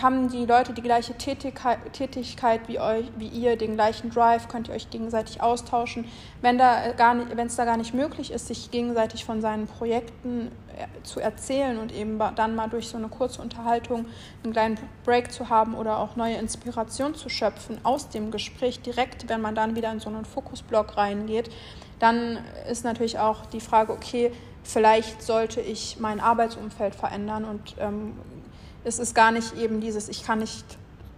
haben 0.00 0.28
die 0.28 0.46
Leute 0.46 0.72
die 0.72 0.82
gleiche 0.82 1.14
Tätigkeit, 1.14 1.78
Tätigkeit 1.92 2.68
wie 2.68 2.78
euch, 2.78 3.06
wie 3.16 3.28
ihr, 3.28 3.56
den 3.56 3.74
gleichen 3.74 4.10
Drive, 4.10 4.48
könnt 4.48 4.68
ihr 4.68 4.74
euch 4.74 4.90
gegenseitig 4.90 5.40
austauschen. 5.40 6.06
Wenn 6.40 6.58
wenn 6.58 7.46
es 7.46 7.56
da 7.56 7.64
gar 7.64 7.76
nicht 7.76 7.94
möglich 7.94 8.30
ist, 8.30 8.48
sich 8.48 8.70
gegenseitig 8.70 9.24
von 9.24 9.40
seinen 9.40 9.66
Projekten 9.66 10.50
äh, 10.76 10.86
zu 11.02 11.20
erzählen 11.20 11.78
und 11.78 11.92
eben 11.92 12.18
dann 12.36 12.54
mal 12.56 12.68
durch 12.68 12.88
so 12.88 12.96
eine 12.96 13.08
kurze 13.08 13.42
Unterhaltung 13.42 14.06
einen 14.42 14.52
kleinen 14.52 14.78
Break 15.04 15.32
zu 15.32 15.48
haben 15.48 15.74
oder 15.74 15.98
auch 15.98 16.16
neue 16.16 16.36
Inspiration 16.36 17.14
zu 17.14 17.28
schöpfen 17.28 17.78
aus 17.82 18.08
dem 18.08 18.30
Gespräch 18.30 18.80
direkt, 18.80 19.28
wenn 19.28 19.40
man 19.40 19.54
dann 19.54 19.76
wieder 19.76 19.90
in 19.92 20.00
so 20.00 20.08
einen 20.08 20.24
Fokusblock 20.24 20.96
reingeht, 20.96 21.50
dann 21.98 22.38
ist 22.68 22.84
natürlich 22.84 23.18
auch 23.18 23.46
die 23.46 23.60
Frage, 23.60 23.92
okay, 23.92 24.32
vielleicht 24.64 25.22
sollte 25.22 25.60
ich 25.60 25.98
mein 26.00 26.20
Arbeitsumfeld 26.20 26.94
verändern 26.94 27.44
und 27.44 27.76
ähm, 27.78 28.14
es 28.84 28.98
ist 28.98 29.14
gar 29.14 29.32
nicht 29.32 29.56
eben 29.56 29.80
dieses, 29.80 30.08
ich 30.08 30.24
kann 30.24 30.38
nicht 30.40 30.64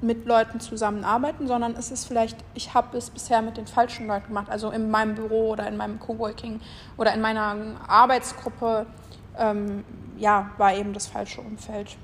mit 0.00 0.26
Leuten 0.26 0.60
zusammenarbeiten, 0.60 1.46
sondern 1.48 1.74
es 1.74 1.90
ist 1.90 2.06
vielleicht, 2.06 2.36
ich 2.54 2.74
habe 2.74 2.96
es 2.96 3.10
bisher 3.10 3.42
mit 3.42 3.56
den 3.56 3.66
falschen 3.66 4.06
Leuten 4.06 4.28
gemacht, 4.28 4.48
also 4.50 4.70
in 4.70 4.90
meinem 4.90 5.14
Büro 5.14 5.50
oder 5.50 5.66
in 5.66 5.76
meinem 5.76 5.98
Coworking 5.98 6.60
oder 6.96 7.14
in 7.14 7.20
meiner 7.20 7.56
Arbeitsgruppe, 7.88 8.86
ähm, 9.38 9.84
ja, 10.18 10.50
war 10.58 10.74
eben 10.74 10.92
das 10.92 11.06
falsche 11.06 11.40
Umfeld. 11.40 11.96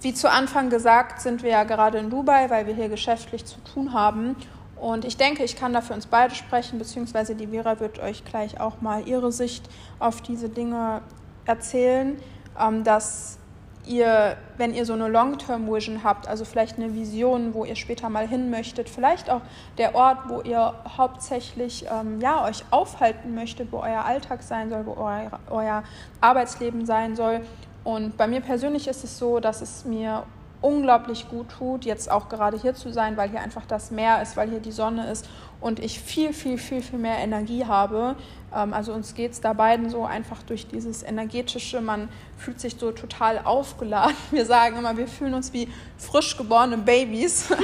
Wie 0.00 0.12
zu 0.12 0.30
Anfang 0.30 0.68
gesagt, 0.68 1.22
sind 1.22 1.42
wir 1.42 1.50
ja 1.50 1.64
gerade 1.64 1.98
in 1.98 2.10
Dubai, 2.10 2.50
weil 2.50 2.66
wir 2.66 2.74
hier 2.74 2.90
geschäftlich 2.90 3.46
zu 3.46 3.58
tun 3.60 3.94
haben. 3.94 4.36
Und 4.76 5.06
ich 5.06 5.16
denke, 5.16 5.44
ich 5.44 5.56
kann 5.56 5.72
da 5.72 5.80
für 5.80 5.94
uns 5.94 6.06
beide 6.06 6.34
sprechen, 6.34 6.78
beziehungsweise 6.78 7.34
die 7.34 7.46
Vera 7.46 7.80
wird 7.80 7.98
euch 8.00 8.22
gleich 8.24 8.60
auch 8.60 8.82
mal 8.82 9.08
ihre 9.08 9.32
Sicht 9.32 9.66
auf 9.98 10.20
diese 10.20 10.50
Dinge 10.50 11.00
erzählen, 11.46 12.18
ähm, 12.60 12.84
dass 12.84 13.38
ihr, 13.86 14.36
wenn 14.56 14.74
ihr 14.74 14.84
so 14.84 14.92
eine 14.92 15.08
Long-Term-Vision 15.08 16.04
habt, 16.04 16.28
also 16.28 16.44
vielleicht 16.44 16.76
eine 16.76 16.94
Vision, 16.94 17.54
wo 17.54 17.64
ihr 17.64 17.76
später 17.76 18.08
mal 18.08 18.26
hin 18.26 18.50
möchtet, 18.50 18.88
vielleicht 18.88 19.30
auch 19.30 19.42
der 19.78 19.94
Ort, 19.94 20.28
wo 20.28 20.40
ihr 20.40 20.74
hauptsächlich 20.96 21.86
ähm, 21.90 22.20
ja, 22.20 22.44
euch 22.44 22.64
aufhalten 22.70 23.34
möchtet, 23.34 23.72
wo 23.72 23.78
euer 23.78 24.04
Alltag 24.04 24.42
sein 24.42 24.70
soll, 24.70 24.86
wo 24.86 24.92
euer, 24.92 25.30
euer 25.50 25.82
Arbeitsleben 26.20 26.86
sein 26.86 27.16
soll. 27.16 27.40
Und 27.84 28.16
bei 28.16 28.26
mir 28.26 28.40
persönlich 28.40 28.88
ist 28.88 29.04
es 29.04 29.18
so, 29.18 29.40
dass 29.40 29.60
es 29.60 29.84
mir 29.84 30.24
unglaublich 30.64 31.28
gut 31.28 31.50
tut, 31.50 31.84
jetzt 31.84 32.10
auch 32.10 32.30
gerade 32.30 32.58
hier 32.58 32.74
zu 32.74 32.90
sein, 32.90 33.18
weil 33.18 33.28
hier 33.28 33.40
einfach 33.40 33.66
das 33.66 33.90
Meer 33.90 34.22
ist, 34.22 34.34
weil 34.38 34.48
hier 34.48 34.60
die 34.60 34.72
Sonne 34.72 35.10
ist 35.10 35.28
und 35.60 35.78
ich 35.78 36.00
viel, 36.00 36.32
viel, 36.32 36.56
viel, 36.56 36.80
viel 36.80 36.98
mehr 36.98 37.18
Energie 37.18 37.66
habe. 37.66 38.16
Ähm, 38.54 38.72
also 38.72 38.94
uns 38.94 39.14
geht 39.14 39.32
es 39.32 39.42
da 39.42 39.52
beiden 39.52 39.90
so 39.90 40.06
einfach 40.06 40.42
durch 40.42 40.66
dieses 40.66 41.02
energetische, 41.02 41.82
man 41.82 42.08
fühlt 42.38 42.60
sich 42.60 42.76
so 42.78 42.92
total 42.92 43.42
aufgeladen. 43.44 44.16
Wir 44.30 44.46
sagen 44.46 44.78
immer, 44.78 44.96
wir 44.96 45.06
fühlen 45.06 45.34
uns 45.34 45.52
wie 45.52 45.68
frisch 45.98 46.36
geborene 46.36 46.78
Babys. 46.78 47.48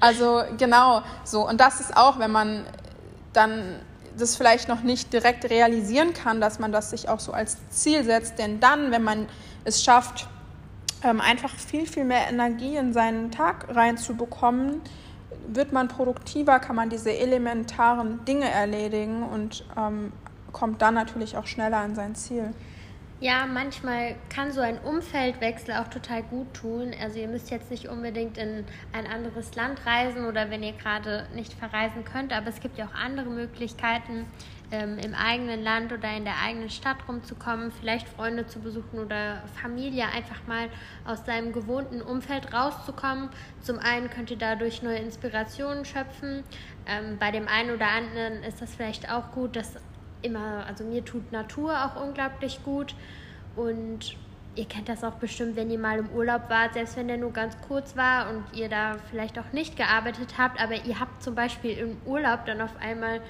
Also 0.00 0.42
genau 0.58 1.02
so. 1.22 1.48
Und 1.48 1.60
das 1.60 1.78
ist 1.78 1.96
auch, 1.96 2.18
wenn 2.18 2.32
man 2.32 2.64
dann 3.32 3.76
das 4.18 4.34
vielleicht 4.34 4.68
noch 4.68 4.82
nicht 4.82 5.12
direkt 5.12 5.48
realisieren 5.48 6.12
kann, 6.12 6.40
dass 6.40 6.58
man 6.58 6.72
das 6.72 6.90
sich 6.90 7.08
auch 7.08 7.20
so 7.20 7.30
als 7.32 7.56
Ziel 7.70 8.02
setzt. 8.02 8.36
Denn 8.40 8.58
dann, 8.58 8.90
wenn 8.90 9.04
man 9.04 9.28
es 9.64 9.84
schafft, 9.84 10.26
ähm, 11.04 11.20
einfach 11.20 11.54
viel, 11.54 11.86
viel 11.86 12.04
mehr 12.04 12.28
Energie 12.28 12.76
in 12.76 12.92
seinen 12.92 13.30
Tag 13.30 13.66
reinzubekommen, 13.74 14.80
wird 15.48 15.72
man 15.72 15.88
produktiver, 15.88 16.58
kann 16.60 16.76
man 16.76 16.90
diese 16.90 17.16
elementaren 17.16 18.24
Dinge 18.24 18.48
erledigen 18.48 19.22
und 19.22 19.64
ähm, 19.76 20.12
kommt 20.52 20.82
dann 20.82 20.94
natürlich 20.94 21.36
auch 21.36 21.46
schneller 21.46 21.78
an 21.78 21.94
sein 21.94 22.14
Ziel. 22.14 22.52
Ja, 23.22 23.46
manchmal 23.46 24.16
kann 24.34 24.50
so 24.50 24.60
ein 24.60 24.80
Umfeldwechsel 24.80 25.74
auch 25.74 25.86
total 25.86 26.24
gut 26.24 26.54
tun. 26.54 26.90
Also 27.00 27.20
ihr 27.20 27.28
müsst 27.28 27.52
jetzt 27.52 27.70
nicht 27.70 27.86
unbedingt 27.86 28.36
in 28.36 28.64
ein 28.92 29.06
anderes 29.06 29.54
Land 29.54 29.86
reisen 29.86 30.24
oder 30.24 30.50
wenn 30.50 30.64
ihr 30.64 30.72
gerade 30.72 31.28
nicht 31.32 31.52
verreisen 31.52 32.04
könnt, 32.04 32.32
aber 32.32 32.48
es 32.48 32.58
gibt 32.58 32.78
ja 32.78 32.86
auch 32.86 32.94
andere 32.94 33.30
Möglichkeiten, 33.30 34.26
ähm, 34.72 34.98
im 34.98 35.14
eigenen 35.14 35.62
Land 35.62 35.92
oder 35.92 36.10
in 36.16 36.24
der 36.24 36.34
eigenen 36.44 36.68
Stadt 36.68 36.96
rumzukommen, 37.06 37.70
vielleicht 37.70 38.08
Freunde 38.08 38.48
zu 38.48 38.58
besuchen 38.58 38.98
oder 38.98 39.44
Familie, 39.62 40.06
einfach 40.06 40.44
mal 40.48 40.68
aus 41.04 41.24
seinem 41.24 41.52
gewohnten 41.52 42.02
Umfeld 42.02 42.52
rauszukommen. 42.52 43.28
Zum 43.60 43.78
einen 43.78 44.10
könnt 44.10 44.32
ihr 44.32 44.38
dadurch 44.38 44.82
neue 44.82 44.98
Inspirationen 44.98 45.84
schöpfen. 45.84 46.42
Ähm, 46.88 47.18
bei 47.20 47.30
dem 47.30 47.46
einen 47.46 47.70
oder 47.70 47.86
anderen 47.86 48.42
ist 48.42 48.60
das 48.60 48.74
vielleicht 48.74 49.12
auch 49.12 49.30
gut, 49.30 49.54
dass 49.54 49.76
immer, 50.22 50.64
also 50.66 50.84
mir 50.84 51.04
tut 51.04 51.32
Natur 51.32 51.72
auch 51.84 52.02
unglaublich 52.02 52.62
gut. 52.64 52.94
Und 53.56 54.16
ihr 54.54 54.66
kennt 54.66 54.88
das 54.88 55.02
auch 55.04 55.14
bestimmt, 55.14 55.56
wenn 55.56 55.70
ihr 55.70 55.78
mal 55.78 55.98
im 55.98 56.10
Urlaub 56.10 56.48
wart, 56.48 56.74
selbst 56.74 56.96
wenn 56.96 57.08
der 57.08 57.16
nur 57.16 57.32
ganz 57.32 57.56
kurz 57.66 57.96
war 57.96 58.30
und 58.30 58.44
ihr 58.58 58.68
da 58.68 58.96
vielleicht 59.10 59.38
auch 59.38 59.52
nicht 59.52 59.76
gearbeitet 59.76 60.34
habt, 60.38 60.60
aber 60.60 60.74
ihr 60.84 61.00
habt 61.00 61.22
zum 61.22 61.34
Beispiel 61.34 61.78
im 61.78 61.96
Urlaub 62.04 62.44
dann 62.46 62.60
auf 62.60 62.74
einmal 62.80 63.20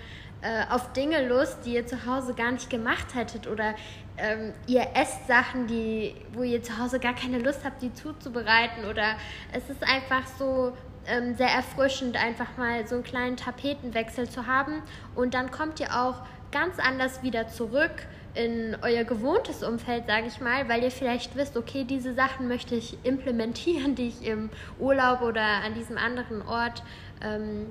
äh, 0.42 0.64
auf 0.70 0.92
Dinge 0.92 1.28
Lust, 1.28 1.58
die 1.64 1.74
ihr 1.74 1.86
zu 1.86 2.06
Hause 2.06 2.34
gar 2.34 2.50
nicht 2.50 2.68
gemacht 2.68 3.14
hättet 3.14 3.46
oder 3.46 3.74
ähm, 4.18 4.52
ihr 4.66 4.88
esst 4.94 5.28
Sachen, 5.28 5.68
die, 5.68 6.16
wo 6.32 6.42
ihr 6.42 6.62
zu 6.62 6.76
Hause 6.78 6.98
gar 6.98 7.14
keine 7.14 7.38
Lust 7.38 7.64
habt, 7.64 7.80
die 7.80 7.94
zuzubereiten 7.94 8.84
oder 8.90 9.14
es 9.52 9.70
ist 9.70 9.82
einfach 9.84 10.26
so 10.38 10.72
ähm, 11.06 11.34
sehr 11.36 11.50
erfrischend, 11.50 12.16
einfach 12.16 12.56
mal 12.56 12.86
so 12.86 12.96
einen 12.96 13.04
kleinen 13.04 13.36
Tapetenwechsel 13.36 14.28
zu 14.28 14.46
haben 14.46 14.82
und 15.14 15.34
dann 15.34 15.50
kommt 15.50 15.80
ihr 15.80 16.00
auch 16.00 16.22
ganz 16.50 16.78
anders 16.78 17.22
wieder 17.22 17.48
zurück 17.48 18.06
in 18.34 18.76
euer 18.82 19.04
gewohntes 19.04 19.62
Umfeld, 19.62 20.06
sage 20.06 20.26
ich 20.26 20.40
mal, 20.40 20.68
weil 20.68 20.82
ihr 20.82 20.90
vielleicht 20.90 21.36
wisst, 21.36 21.56
okay, 21.56 21.84
diese 21.84 22.14
Sachen 22.14 22.48
möchte 22.48 22.74
ich 22.74 22.96
implementieren, 23.04 23.94
die 23.96 24.08
ich 24.08 24.26
im 24.26 24.50
Urlaub 24.78 25.22
oder 25.22 25.42
an 25.42 25.74
diesem 25.74 25.98
anderen 25.98 26.42
Ort 26.42 26.82
ähm, 27.22 27.66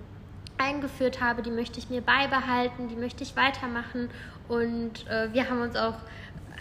eingeführt 0.58 1.22
habe, 1.22 1.42
die 1.42 1.52
möchte 1.52 1.80
ich 1.80 1.90
mir 1.90 2.02
beibehalten, 2.02 2.88
die 2.88 2.96
möchte 2.96 3.24
ich 3.24 3.36
weitermachen. 3.36 4.10
Und 4.48 5.08
äh, 5.08 5.34
wir 5.34 5.50
haben 5.50 5.62
uns 5.62 5.76
auch 5.76 5.96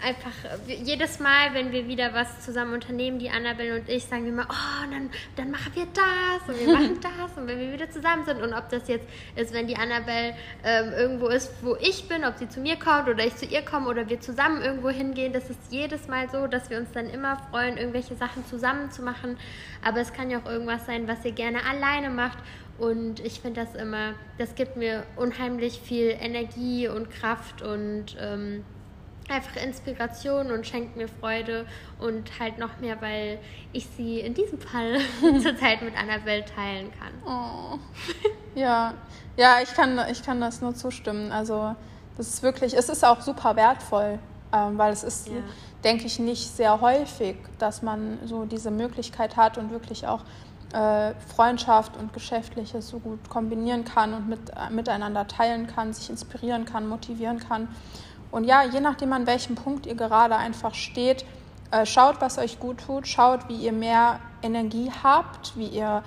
einfach 0.01 0.31
jedes 0.67 1.19
Mal, 1.19 1.53
wenn 1.53 1.71
wir 1.71 1.87
wieder 1.87 2.13
was 2.13 2.41
zusammen 2.41 2.73
unternehmen, 2.73 3.19
die 3.19 3.29
Annabelle 3.29 3.79
und 3.79 3.89
ich, 3.89 4.05
sagen 4.05 4.23
wir 4.23 4.31
immer, 4.31 4.47
oh, 4.49 4.91
dann, 4.91 5.09
dann 5.35 5.51
machen 5.51 5.71
wir 5.73 5.87
das 5.93 6.49
und 6.49 6.65
wir 6.65 6.73
machen 6.77 6.99
das 7.01 7.37
und 7.37 7.47
wenn 7.47 7.59
wir 7.59 7.73
wieder 7.73 7.89
zusammen 7.89 8.25
sind. 8.25 8.41
Und 8.41 8.53
ob 8.53 8.69
das 8.69 8.87
jetzt 8.87 9.07
ist, 9.35 9.53
wenn 9.53 9.67
die 9.67 9.75
Annabelle 9.75 10.35
ähm, 10.63 10.91
irgendwo 10.93 11.27
ist, 11.27 11.51
wo 11.61 11.75
ich 11.75 12.07
bin, 12.07 12.25
ob 12.25 12.37
sie 12.37 12.49
zu 12.49 12.59
mir 12.59 12.77
kommt 12.77 13.09
oder 13.09 13.25
ich 13.25 13.35
zu 13.35 13.45
ihr 13.45 13.61
komme 13.61 13.87
oder 13.87 14.09
wir 14.09 14.19
zusammen 14.19 14.61
irgendwo 14.61 14.89
hingehen, 14.89 15.33
das 15.33 15.49
ist 15.49 15.59
jedes 15.69 16.07
Mal 16.07 16.29
so, 16.29 16.47
dass 16.47 16.69
wir 16.69 16.77
uns 16.77 16.91
dann 16.91 17.09
immer 17.09 17.37
freuen, 17.49 17.77
irgendwelche 17.77 18.15
Sachen 18.15 18.45
zusammen 18.45 18.91
zu 18.91 19.01
machen, 19.01 19.37
aber 19.83 19.99
es 19.99 20.13
kann 20.13 20.29
ja 20.29 20.39
auch 20.39 20.49
irgendwas 20.49 20.85
sein, 20.85 21.07
was 21.07 21.23
ihr 21.25 21.31
gerne 21.31 21.59
alleine 21.65 22.09
macht. 22.09 22.37
Und 22.79 23.19
ich 23.19 23.41
finde 23.41 23.63
das 23.63 23.75
immer, 23.75 24.15
das 24.39 24.55
gibt 24.55 24.75
mir 24.75 25.03
unheimlich 25.15 25.79
viel 25.79 26.15
Energie 26.19 26.87
und 26.87 27.11
Kraft 27.11 27.61
und 27.61 28.17
ähm, 28.19 28.63
einfach 29.31 29.55
Inspiration 29.55 30.51
und 30.51 30.67
schenkt 30.67 30.95
mir 30.95 31.07
Freude 31.07 31.65
und 31.99 32.39
halt 32.39 32.57
noch 32.57 32.79
mehr, 32.79 33.01
weil 33.01 33.39
ich 33.73 33.87
sie 33.97 34.19
in 34.19 34.33
diesem 34.33 34.59
Fall 34.59 34.99
zurzeit 35.41 35.81
mit 35.81 35.97
Annabelle 35.97 36.45
teilen 36.45 36.91
kann. 36.99 37.13
Oh. 37.25 37.79
Ja, 38.55 38.93
ja, 39.37 39.57
ich 39.63 39.73
kann, 39.73 39.99
ich 40.11 40.23
kann 40.23 40.41
das 40.41 40.61
nur 40.61 40.75
zustimmen. 40.75 41.31
Also 41.31 41.75
das 42.17 42.27
ist 42.27 42.43
wirklich, 42.43 42.73
es 42.73 42.89
ist 42.89 43.05
auch 43.05 43.21
super 43.21 43.55
wertvoll, 43.55 44.19
ähm, 44.53 44.77
weil 44.77 44.91
es 44.91 45.03
ist, 45.03 45.27
ja. 45.27 45.35
denke 45.83 46.05
ich, 46.05 46.19
nicht 46.19 46.55
sehr 46.55 46.81
häufig, 46.81 47.37
dass 47.57 47.81
man 47.81 48.19
so 48.25 48.45
diese 48.45 48.71
Möglichkeit 48.71 49.37
hat 49.37 49.57
und 49.57 49.71
wirklich 49.71 50.05
auch 50.05 50.21
äh, 50.73 51.13
Freundschaft 51.35 51.97
und 51.97 52.13
Geschäftliches 52.13 52.89
so 52.89 52.99
gut 52.99 53.29
kombinieren 53.29 53.83
kann 53.83 54.13
und 54.13 54.29
mit, 54.29 54.39
äh, 54.49 54.69
miteinander 54.69 55.27
teilen 55.27 55.67
kann, 55.67 55.93
sich 55.93 56.09
inspirieren 56.09 56.65
kann, 56.65 56.87
motivieren 56.87 57.39
kann. 57.39 57.67
Und 58.31 58.45
ja, 58.45 58.63
je 58.63 58.79
nachdem, 58.79 59.13
an 59.13 59.27
welchem 59.27 59.55
Punkt 59.55 59.85
ihr 59.85 59.95
gerade 59.95 60.37
einfach 60.37 60.73
steht, 60.73 61.25
äh, 61.71 61.85
schaut, 61.85 62.21
was 62.21 62.37
euch 62.37 62.59
gut 62.59 62.79
tut, 62.85 63.07
schaut, 63.07 63.47
wie 63.49 63.55
ihr 63.55 63.73
mehr 63.73 64.19
Energie 64.41 64.91
habt, 65.03 65.57
wie 65.57 65.67
ihr 65.67 66.03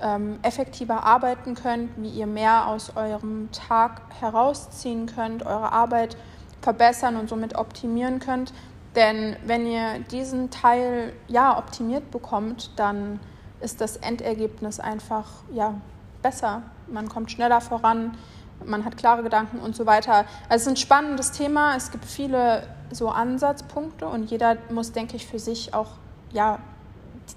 ähm, 0.00 0.38
effektiver 0.42 1.04
arbeiten 1.04 1.54
könnt, 1.54 1.90
wie 1.96 2.10
ihr 2.10 2.26
mehr 2.26 2.66
aus 2.66 2.96
eurem 2.96 3.50
Tag 3.52 4.02
herausziehen 4.20 5.06
könnt, 5.06 5.44
eure 5.46 5.72
Arbeit 5.72 6.16
verbessern 6.60 7.16
und 7.16 7.28
somit 7.28 7.56
optimieren 7.56 8.18
könnt. 8.18 8.52
Denn 8.94 9.36
wenn 9.46 9.66
ihr 9.66 10.00
diesen 10.10 10.50
Teil 10.50 11.12
ja 11.28 11.58
optimiert 11.58 12.10
bekommt, 12.10 12.70
dann 12.76 13.20
ist 13.60 13.80
das 13.80 13.96
Endergebnis 13.96 14.80
einfach 14.80 15.26
ja 15.52 15.74
besser. 16.20 16.62
Man 16.88 17.08
kommt 17.08 17.30
schneller 17.30 17.60
voran, 17.60 18.16
man 18.66 18.84
hat 18.84 18.96
klare 18.96 19.22
Gedanken 19.22 19.58
und 19.58 19.76
so 19.76 19.86
weiter. 19.86 20.24
Also 20.48 20.56
es 20.56 20.62
ist 20.62 20.68
ein 20.68 20.76
spannendes 20.76 21.32
Thema. 21.32 21.76
Es 21.76 21.90
gibt 21.90 22.04
viele 22.04 22.66
so 22.90 23.08
Ansatzpunkte 23.08 24.06
und 24.06 24.30
jeder 24.30 24.56
muss, 24.70 24.92
denke 24.92 25.16
ich, 25.16 25.26
für 25.26 25.38
sich 25.38 25.74
auch 25.74 25.92
ja, 26.32 26.58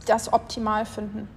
das 0.06 0.32
optimal 0.32 0.86
finden. 0.86 1.28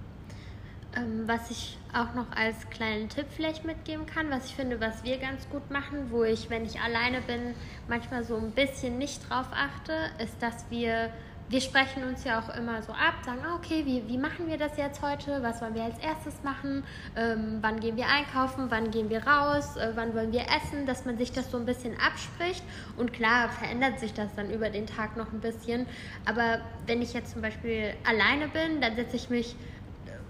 Ähm, 0.95 1.27
was 1.27 1.51
ich 1.51 1.77
auch 1.93 2.13
noch 2.13 2.31
als 2.35 2.69
kleinen 2.69 3.09
Tipp 3.09 3.27
vielleicht 3.29 3.65
mitgeben 3.65 4.05
kann, 4.05 4.29
was 4.29 4.45
ich 4.45 4.55
finde, 4.55 4.79
was 4.81 5.03
wir 5.03 5.17
ganz 5.17 5.47
gut 5.49 5.69
machen, 5.69 6.09
wo 6.09 6.23
ich, 6.23 6.49
wenn 6.49 6.65
ich 6.65 6.79
alleine 6.81 7.21
bin, 7.21 7.55
manchmal 7.87 8.23
so 8.23 8.37
ein 8.37 8.51
bisschen 8.51 8.97
nicht 8.97 9.29
drauf 9.29 9.47
achte, 9.51 9.93
ist, 10.23 10.41
dass 10.41 10.65
wir 10.69 11.11
wir 11.49 11.61
sprechen 11.61 12.03
uns 12.03 12.23
ja 12.23 12.39
auch 12.39 12.55
immer 12.55 12.81
so 12.83 12.91
ab, 12.91 13.15
sagen, 13.25 13.39
ah, 13.43 13.55
okay, 13.55 13.83
wie, 13.85 14.07
wie 14.07 14.19
machen 14.19 14.47
wir 14.47 14.57
das 14.57 14.77
jetzt 14.77 15.01
heute? 15.01 15.41
Was 15.41 15.61
wollen 15.61 15.73
wir 15.73 15.83
als 15.83 15.97
erstes 15.97 16.43
machen? 16.43 16.83
Ähm, 17.15 17.57
wann 17.61 17.79
gehen 17.79 17.97
wir 17.97 18.05
einkaufen? 18.07 18.67
Wann 18.69 18.91
gehen 18.91 19.09
wir 19.09 19.25
raus? 19.25 19.75
Äh, 19.75 19.93
wann 19.95 20.13
wollen 20.13 20.31
wir 20.31 20.41
essen? 20.41 20.85
Dass 20.85 21.05
man 21.05 21.17
sich 21.17 21.31
das 21.31 21.49
so 21.49 21.57
ein 21.57 21.65
bisschen 21.65 21.95
abspricht. 21.99 22.63
Und 22.97 23.13
klar, 23.13 23.49
verändert 23.49 23.99
sich 23.99 24.13
das 24.13 24.33
dann 24.35 24.51
über 24.51 24.69
den 24.69 24.85
Tag 24.85 25.17
noch 25.17 25.33
ein 25.33 25.39
bisschen. 25.39 25.87
Aber 26.25 26.59
wenn 26.85 27.01
ich 27.01 27.13
jetzt 27.13 27.31
zum 27.33 27.41
Beispiel 27.41 27.95
alleine 28.07 28.47
bin, 28.49 28.79
dann 28.79 28.95
setze 28.95 29.15
ich 29.15 29.31
mich 29.31 29.55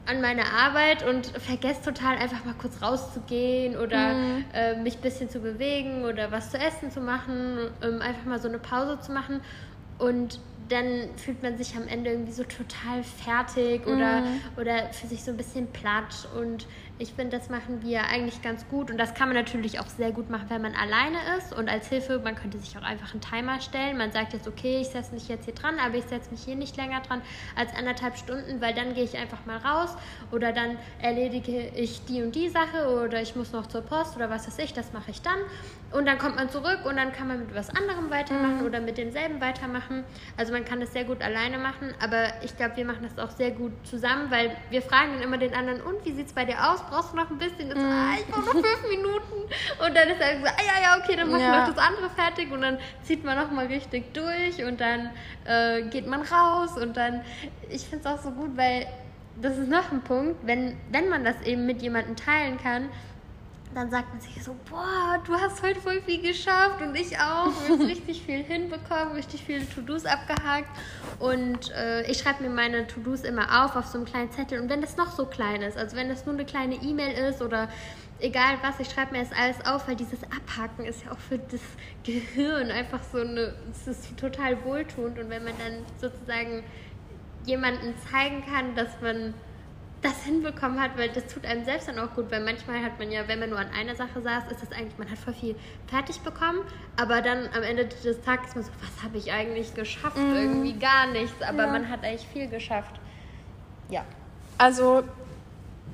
an 0.06 0.22
meine 0.22 0.46
Arbeit 0.46 1.08
und 1.08 1.28
vergesse 1.28 1.82
total 1.84 2.18
einfach 2.18 2.44
mal 2.46 2.56
kurz 2.60 2.82
rauszugehen 2.82 3.78
oder 3.78 4.14
mhm. 4.14 4.46
äh, 4.54 4.76
mich 4.82 4.96
ein 4.96 5.02
bisschen 5.02 5.30
zu 5.30 5.40
bewegen 5.40 6.06
oder 6.06 6.32
was 6.32 6.50
zu 6.50 6.58
essen 6.58 6.90
zu 6.90 7.00
machen, 7.00 7.70
ähm, 7.84 8.02
einfach 8.02 8.26
mal 8.26 8.40
so 8.40 8.48
eine 8.48 8.58
Pause 8.58 9.00
zu 9.02 9.12
machen. 9.12 9.42
Und 10.00 10.40
dann 10.70 11.10
fühlt 11.18 11.42
man 11.44 11.58
sich 11.58 11.76
am 11.76 11.88
Ende 11.88 12.12
irgendwie 12.12 12.32
so 12.32 12.44
total 12.44 13.04
fertig 13.04 13.86
oder, 13.88 14.22
mm. 14.22 14.42
oder 14.58 14.94
für 14.94 15.08
sich 15.08 15.24
so 15.24 15.32
ein 15.32 15.38
bisschen 15.38 15.68
platt. 15.68 16.28
Und 16.40 16.68
ich 17.00 17.14
finde, 17.14 17.38
das 17.38 17.50
machen 17.50 17.82
wir 17.82 18.04
eigentlich 18.04 18.42
ganz 18.42 18.68
gut. 18.68 18.92
Und 18.92 18.98
das 18.98 19.14
kann 19.14 19.30
man 19.30 19.38
natürlich 19.38 19.80
auch 19.80 19.88
sehr 19.88 20.12
gut 20.12 20.30
machen, 20.30 20.46
wenn 20.50 20.62
man 20.62 20.76
alleine 20.76 21.18
ist. 21.38 21.54
Und 21.54 21.70
als 21.70 21.88
Hilfe, 21.88 22.20
man 22.20 22.36
könnte 22.36 22.60
sich 22.60 22.78
auch 22.78 22.84
einfach 22.84 23.14
einen 23.14 23.22
Timer 23.22 23.62
stellen. 23.62 23.98
Man 23.98 24.12
sagt 24.12 24.34
jetzt, 24.34 24.50
okay, 24.50 24.82
ich 24.82 24.90
setze 24.90 25.14
mich 25.14 25.30
jetzt 25.30 25.46
hier 25.46 25.54
dran, 25.54 25.80
aber 25.80 25.96
ich 25.96 26.04
setze 26.04 26.30
mich 26.30 26.44
hier 26.44 26.56
nicht 26.56 26.76
länger 26.76 27.00
dran 27.00 27.22
als 27.56 27.74
anderthalb 27.74 28.18
Stunden, 28.18 28.60
weil 28.60 28.74
dann 28.74 28.94
gehe 28.94 29.06
ich 29.06 29.18
einfach 29.18 29.46
mal 29.46 29.58
raus 29.58 29.96
oder 30.32 30.52
dann 30.52 30.78
erledige 31.02 31.70
ich 31.70 32.04
die 32.04 32.22
und 32.22 32.36
die 32.36 32.50
Sache 32.50 33.04
oder 33.04 33.22
ich 33.22 33.36
muss 33.36 33.54
noch 33.54 33.68
zur 33.68 33.82
Post 33.82 34.18
oder 34.18 34.30
was 34.30 34.46
weiß 34.48 34.60
ich, 34.60 34.74
das 34.74 34.92
mache 34.92 35.12
ich 35.12 35.22
dann. 35.22 35.40
Und 35.92 36.06
dann 36.06 36.18
kommt 36.18 36.36
man 36.36 36.50
zurück 36.50 36.82
und 36.84 36.98
dann 36.98 37.14
kann 37.14 37.28
man 37.30 37.40
mit 37.40 37.56
was 37.56 37.70
anderem 37.70 38.12
weitermachen 38.12 38.62
mm. 38.62 38.66
oder 38.66 38.80
mit 38.80 38.98
demselben 38.98 39.42
weitermachen. 39.42 40.04
Also 40.38 40.54
man 40.54 40.64
kann 40.64 40.80
das 40.80 40.94
sehr 40.94 41.04
gut 41.04 41.22
alleine 41.22 41.58
machen, 41.58 41.94
aber 42.00 42.28
ich 42.44 42.56
glaube, 42.58 42.78
wir 42.78 42.86
machen 42.86 43.08
das 43.08 43.18
auch 43.18 43.36
sehr 43.36 43.52
gut 43.52 43.72
zusammen, 43.88 44.30
weil 44.30 44.56
wir 44.70 44.82
fragen 44.82 45.14
dann 45.14 45.24
immer 45.24 45.38
den 45.38 45.56
anderen, 45.56 45.82
und 45.82 46.06
wie 46.06 46.12
sieht 46.12 46.28
es 46.28 46.34
bei 46.34 46.46
dir 46.46 46.72
aus? 46.72 46.84
Brauchst 46.90 47.14
du 47.14 47.18
noch 47.18 47.30
ein 47.30 47.38
bisschen? 47.38 47.72
Und 47.72 47.80
so, 47.80 47.86
ah, 47.86 48.14
ich 48.18 48.26
brauche 48.26 48.46
noch 48.46 48.54
fünf 48.54 48.90
Minuten. 48.90 49.44
Und 49.86 49.96
dann 49.96 50.10
ist 50.10 50.20
er 50.20 50.40
so, 50.40 50.46
ah 50.46 50.62
ja, 50.66 50.82
ja, 50.82 51.00
okay, 51.02 51.16
dann 51.16 51.30
machen 51.30 51.42
wir 51.42 51.48
ja. 51.48 51.66
noch 51.66 51.74
das 51.74 51.84
andere 51.84 52.10
fertig 52.10 52.52
und 52.52 52.62
dann 52.62 52.78
zieht 53.04 53.24
man 53.24 53.38
noch 53.38 53.52
mal 53.52 53.66
richtig 53.66 54.14
durch 54.14 54.64
und 54.64 54.80
dann 54.82 55.12
äh, 55.46 55.84
geht 55.84 56.08
man 56.08 56.22
raus 56.22 56.78
und 56.78 56.98
dann, 56.98 57.22
ich 57.70 57.88
finde 57.88 58.08
es 58.08 58.14
auch 58.14 58.22
so 58.22 58.32
gut, 58.32 58.56
weil 58.56 58.88
das 59.42 59.58
ist 59.58 59.70
noch 59.70 59.92
ein 59.92 60.02
Punkt, 60.02 60.36
wenn, 60.44 60.78
wenn 60.92 61.10
man 61.10 61.24
das 61.24 61.42
eben 61.44 61.66
mit 61.66 61.82
jemandem 61.82 62.16
teilen 62.16 62.58
kann, 62.62 62.90
dann 63.74 63.92
sagt 63.92 64.10
man 64.10 64.20
sich 64.20 64.44
so, 64.44 64.56
boah, 64.70 65.22
du 65.26 65.34
hast 65.34 65.62
heute 65.62 65.80
voll 65.80 66.02
viel 66.02 66.22
geschafft 66.22 66.82
und 66.82 66.96
ich 66.96 67.18
auch. 67.20 67.52
Du 67.68 67.74
hast 67.74 67.82
richtig 67.88 68.24
viel 68.24 68.44
hinbekommen, 68.44 69.14
richtig 69.14 69.44
viele 69.44 69.68
To-Dos 69.70 70.06
abgehakt. 70.06 70.70
Und 71.20 71.72
äh, 71.72 72.10
ich 72.10 72.18
schreibe 72.18 72.44
mir 72.44 72.50
meine 72.50 72.88
To-Dos 72.88 73.22
immer 73.22 73.64
auf 73.64 73.76
auf 73.76 73.86
so 73.86 74.00
einem 74.00 74.06
kleinen 74.06 74.32
Zettel. 74.32 74.60
Und 74.60 74.70
wenn 74.70 74.82
das 74.82 74.98
noch 74.98 75.12
so 75.12 75.26
klein 75.26 75.62
ist, 75.62 75.78
also 75.78 75.96
wenn 75.96 76.10
das 76.10 76.26
nur 76.26 76.34
eine 76.34 76.46
kleine 76.46 76.76
E-Mail 76.76 77.30
ist 77.30 77.44
oder 77.44 77.70
egal 78.20 78.58
was, 78.64 78.80
ich 78.80 78.90
schreibe 78.90 79.12
mir 79.12 79.24
das 79.24 79.38
alles 79.38 79.64
auf, 79.68 79.88
weil 79.88 79.96
dieses 79.96 80.24
Abhaken 80.24 80.86
ist 80.86 81.06
ja 81.06 81.12
auch 81.12 81.20
für 81.20 81.38
das 81.38 81.62
Gehirn 82.04 82.72
einfach 82.72 83.02
so 83.12 83.20
eine, 83.20 83.54
es 83.70 83.88
ist 83.88 84.18
total 84.18 84.64
wohltuend. 84.66 85.20
Und 85.20 85.30
wenn 85.30 85.44
man 85.44 85.54
dann 85.60 85.86
sozusagen 86.02 86.64
jemanden 87.46 87.94
zeigen 88.12 88.44
kann, 88.46 88.74
dass 88.74 89.00
man 89.02 89.36
das 90.02 90.24
hinbekommen 90.24 90.80
hat, 90.80 90.98
weil 90.98 91.10
das 91.10 91.28
tut 91.28 91.46
einem 91.46 91.66
selbst 91.66 91.88
dann 91.88 92.00
auch 92.00 92.14
gut, 92.16 92.32
weil 92.32 92.44
manchmal 92.44 92.82
hat 92.82 92.98
man 93.00 93.12
ja, 93.12 93.28
wenn 93.28 93.40
man 93.40 93.50
nur 93.50 93.60
an 93.60 93.70
einer 93.78 93.96
Sache 93.96 94.22
saß, 94.22 94.50
ist 94.52 94.62
das 94.62 94.72
eigentlich, 94.72 94.98
man 94.98 95.10
hat 95.10 95.18
voll 95.18 95.34
viel 95.34 95.56
fertig 95.88 96.22
bekommen, 96.22 96.60
aber 96.96 97.22
dann 97.22 97.50
am 97.56 97.64
Ende 97.64 97.86
des 97.86 98.22
Tages 98.22 98.50
ist 98.50 98.56
man 98.56 98.64
so, 98.64 98.72
was 98.82 99.04
habe 99.04 99.18
ich 99.18 99.32
eigentlich 99.32 99.74
geschafft? 99.74 100.18
Mm. 100.18 100.36
Irgendwie 100.36 100.74
gar 100.74 101.08
nichts, 101.08 101.42
aber 101.42 101.66
ja. 101.66 101.72
man 101.72 101.90
hat 101.90 102.04
eigentlich 102.04 102.28
viel 102.28 102.48
geschafft. 102.48 103.00
Ja. 103.90 104.06
Also 104.58 105.04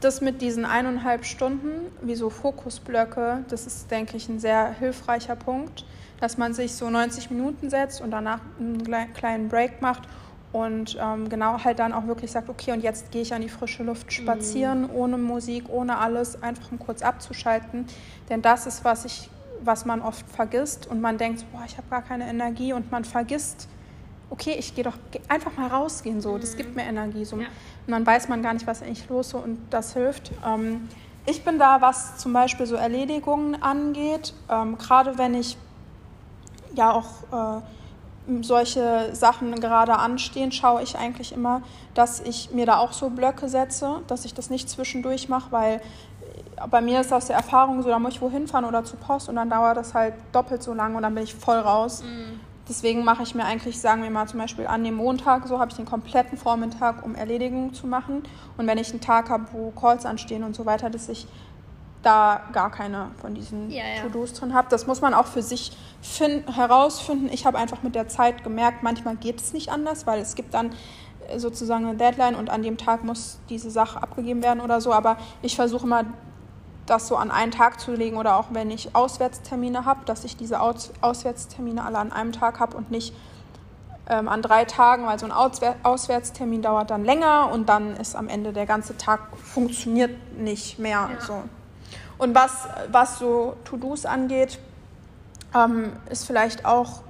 das 0.01 0.21
mit 0.21 0.41
diesen 0.41 0.65
eineinhalb 0.65 1.25
Stunden, 1.25 1.91
wie 2.01 2.15
so 2.15 2.29
Fokusblöcke, 2.29 3.43
das 3.49 3.65
ist, 3.65 3.89
denke 3.89 4.17
ich, 4.17 4.29
ein 4.29 4.39
sehr 4.39 4.71
hilfreicher 4.77 5.35
Punkt, 5.35 5.85
dass 6.19 6.37
man 6.37 6.53
sich 6.53 6.73
so 6.73 6.89
90 6.89 7.31
Minuten 7.31 7.69
setzt 7.69 8.01
und 8.01 8.11
danach 8.11 8.39
einen 8.59 9.13
kleinen 9.13 9.49
Break 9.49 9.81
macht 9.81 10.03
und 10.55 10.97
ähm, 11.01 11.27
genau 11.27 11.61
halt 11.65 11.79
dann 11.79 11.91
auch 11.91 12.07
wirklich 12.07 12.31
sagt, 12.31 12.47
okay, 12.47 12.71
und 12.71 12.81
jetzt 12.81 13.11
gehe 13.11 13.21
ich 13.21 13.33
an 13.33 13.41
die 13.41 13.49
frische 13.49 13.83
Luft 13.83 14.13
spazieren, 14.13 14.83
mhm. 14.83 14.95
ohne 14.95 15.17
Musik, 15.17 15.65
ohne 15.67 15.97
alles, 15.97 16.41
einfach 16.41 16.71
um 16.71 16.79
kurz 16.79 17.01
abzuschalten. 17.01 17.85
Denn 18.29 18.41
das 18.41 18.65
ist, 18.65 18.85
was 18.85 19.03
ich, 19.03 19.29
was 19.65 19.83
man 19.83 20.01
oft 20.01 20.25
vergisst 20.29 20.87
und 20.87 21.01
man 21.01 21.17
denkt, 21.17 21.43
boah, 21.51 21.63
ich 21.65 21.75
habe 21.75 21.89
gar 21.89 22.01
keine 22.01 22.29
Energie 22.29 22.71
und 22.71 22.89
man 22.89 23.03
vergisst, 23.03 23.67
okay, 24.29 24.55
ich 24.57 24.73
gehe 24.73 24.85
doch 24.85 24.97
einfach 25.27 25.57
mal 25.57 25.67
rausgehen, 25.67 26.21
so, 26.21 26.31
mhm. 26.31 26.39
das 26.39 26.55
gibt 26.55 26.73
mir 26.73 26.83
Energie. 26.83 27.25
So. 27.25 27.35
Ja. 27.35 27.47
Und 27.85 27.91
dann 27.91 28.05
weiß 28.05 28.29
man 28.29 28.41
gar 28.41 28.53
nicht, 28.53 28.65
was 28.65 28.81
eigentlich 28.81 29.09
los 29.09 29.27
ist 29.27 29.33
und 29.33 29.59
das 29.71 29.91
hilft. 29.91 30.31
Ähm, 30.45 30.87
ich 31.25 31.43
bin 31.43 31.59
da, 31.59 31.81
was 31.81 32.15
zum 32.15 32.31
Beispiel 32.31 32.65
so 32.65 32.75
Erledigungen 32.75 33.61
angeht, 33.61 34.33
ähm, 34.49 34.77
gerade 34.77 35.17
wenn 35.17 35.33
ich 35.33 35.57
ja 36.75 36.93
auch 36.93 37.57
äh, 37.59 37.61
solche 38.41 39.09
Sachen 39.13 39.59
gerade 39.59 39.97
anstehen, 39.97 40.51
schaue 40.51 40.81
ich 40.81 40.97
eigentlich 40.97 41.31
immer, 41.31 41.61
dass 41.93 42.19
ich 42.19 42.51
mir 42.51 42.65
da 42.65 42.77
auch 42.77 42.93
so 42.93 43.09
Blöcke 43.09 43.49
setze, 43.49 44.01
dass 44.07 44.25
ich 44.25 44.33
das 44.33 44.49
nicht 44.49 44.69
zwischendurch 44.69 45.29
mache, 45.29 45.51
weil 45.51 45.81
bei 46.69 46.81
mir 46.81 47.01
ist 47.01 47.13
aus 47.13 47.27
der 47.27 47.35
Erfahrung 47.35 47.81
so, 47.83 47.89
da 47.89 47.99
muss 47.99 48.13
ich 48.13 48.21
wohin 48.21 48.47
fahren 48.47 48.65
oder 48.65 48.83
zur 48.83 48.99
Post 48.99 49.29
und 49.29 49.35
dann 49.35 49.49
dauert 49.49 49.77
das 49.77 49.93
halt 49.93 50.13
doppelt 50.31 50.63
so 50.63 50.73
lang 50.73 50.95
und 50.95 51.03
dann 51.03 51.13
bin 51.13 51.23
ich 51.23 51.35
voll 51.35 51.57
raus. 51.57 52.01
Mhm. 52.03 52.39
Deswegen 52.67 53.03
mache 53.03 53.21
ich 53.21 53.35
mir 53.35 53.45
eigentlich, 53.45 53.79
sagen 53.79 54.01
wir 54.01 54.09
mal 54.09 54.27
zum 54.27 54.39
Beispiel 54.39 54.65
an 54.65 54.83
dem 54.83 54.95
Montag, 54.95 55.47
so 55.47 55.59
habe 55.59 55.69
ich 55.69 55.77
den 55.77 55.85
kompletten 55.85 56.35
Vormittag, 56.35 57.05
um 57.05 57.13
Erledigungen 57.13 57.75
zu 57.75 57.85
machen. 57.85 58.23
Und 58.57 58.65
wenn 58.65 58.79
ich 58.79 58.89
einen 58.89 59.01
Tag 59.01 59.29
habe, 59.29 59.45
wo 59.51 59.69
Calls 59.69 60.05
anstehen 60.05 60.43
und 60.43 60.55
so 60.55 60.65
weiter, 60.65 60.89
dass 60.89 61.07
ich 61.07 61.27
da 62.05 62.41
gar 62.51 62.71
keine 62.71 63.11
von 63.19 63.33
diesen 63.33 63.69
ja, 63.69 63.83
ja. 63.83 64.01
To-Dos 64.03 64.33
drin 64.33 64.53
habe. 64.53 64.67
Das 64.69 64.87
muss 64.87 65.01
man 65.01 65.13
auch 65.13 65.27
für 65.27 65.41
sich 65.41 65.75
find, 66.01 66.55
herausfinden. 66.55 67.29
Ich 67.31 67.45
habe 67.45 67.57
einfach 67.57 67.83
mit 67.83 67.95
der 67.95 68.07
Zeit 68.07 68.43
gemerkt, 68.43 68.83
manchmal 68.83 69.15
geht 69.15 69.41
es 69.41 69.53
nicht 69.53 69.69
anders, 69.69 70.05
weil 70.05 70.19
es 70.19 70.35
gibt 70.35 70.53
dann 70.53 70.71
äh, 71.27 71.39
sozusagen 71.39 71.85
eine 71.85 71.97
Deadline 71.97 72.35
und 72.35 72.49
an 72.49 72.61
dem 72.61 72.77
Tag 72.77 73.03
muss 73.03 73.39
diese 73.49 73.71
Sache 73.71 74.01
abgegeben 74.01 74.43
werden 74.43 74.61
oder 74.61 74.81
so. 74.81 74.93
Aber 74.93 75.17
ich 75.41 75.55
versuche 75.55 75.87
mal, 75.87 76.05
das 76.85 77.07
so 77.07 77.15
an 77.15 77.31
einen 77.31 77.51
Tag 77.51 77.79
zu 77.79 77.93
legen 77.93 78.17
oder 78.17 78.37
auch 78.37 78.47
wenn 78.51 78.69
ich 78.69 78.95
Auswärtstermine 78.95 79.85
habe, 79.85 80.01
dass 80.05 80.23
ich 80.23 80.37
diese 80.37 80.61
Aus 80.61 80.91
Auswärtstermine 81.01 81.83
alle 81.83 81.97
an 81.97 82.11
einem 82.11 82.31
Tag 82.31 82.59
habe 82.59 82.77
und 82.77 82.91
nicht 82.91 83.13
ähm, 84.07 84.27
an 84.27 84.41
drei 84.41 84.65
Tagen, 84.65 85.05
weil 85.05 85.17
so 85.17 85.25
ein 85.25 85.31
Auswär 85.31 85.75
Auswärtstermin 85.83 86.61
dauert 86.61 86.91
dann 86.91 87.03
länger 87.03 87.49
und 87.51 87.69
dann 87.69 87.95
ist 87.97 88.15
am 88.15 88.27
Ende 88.27 88.53
der 88.53 88.65
ganze 88.65 88.97
Tag 88.97 89.35
funktioniert 89.37 90.37
nicht 90.37 90.79
mehr. 90.79 91.09
Ja. 91.11 91.21
So. 91.21 91.43
Und 92.17 92.34
was, 92.36 92.67
was 92.91 93.19
so 93.19 93.56
To-Dos 93.65 94.06
angeht, 94.06 94.60
ähm, 95.54 95.91
ist 96.10 96.25
vielleicht 96.25 96.65
auch, 96.65 97.01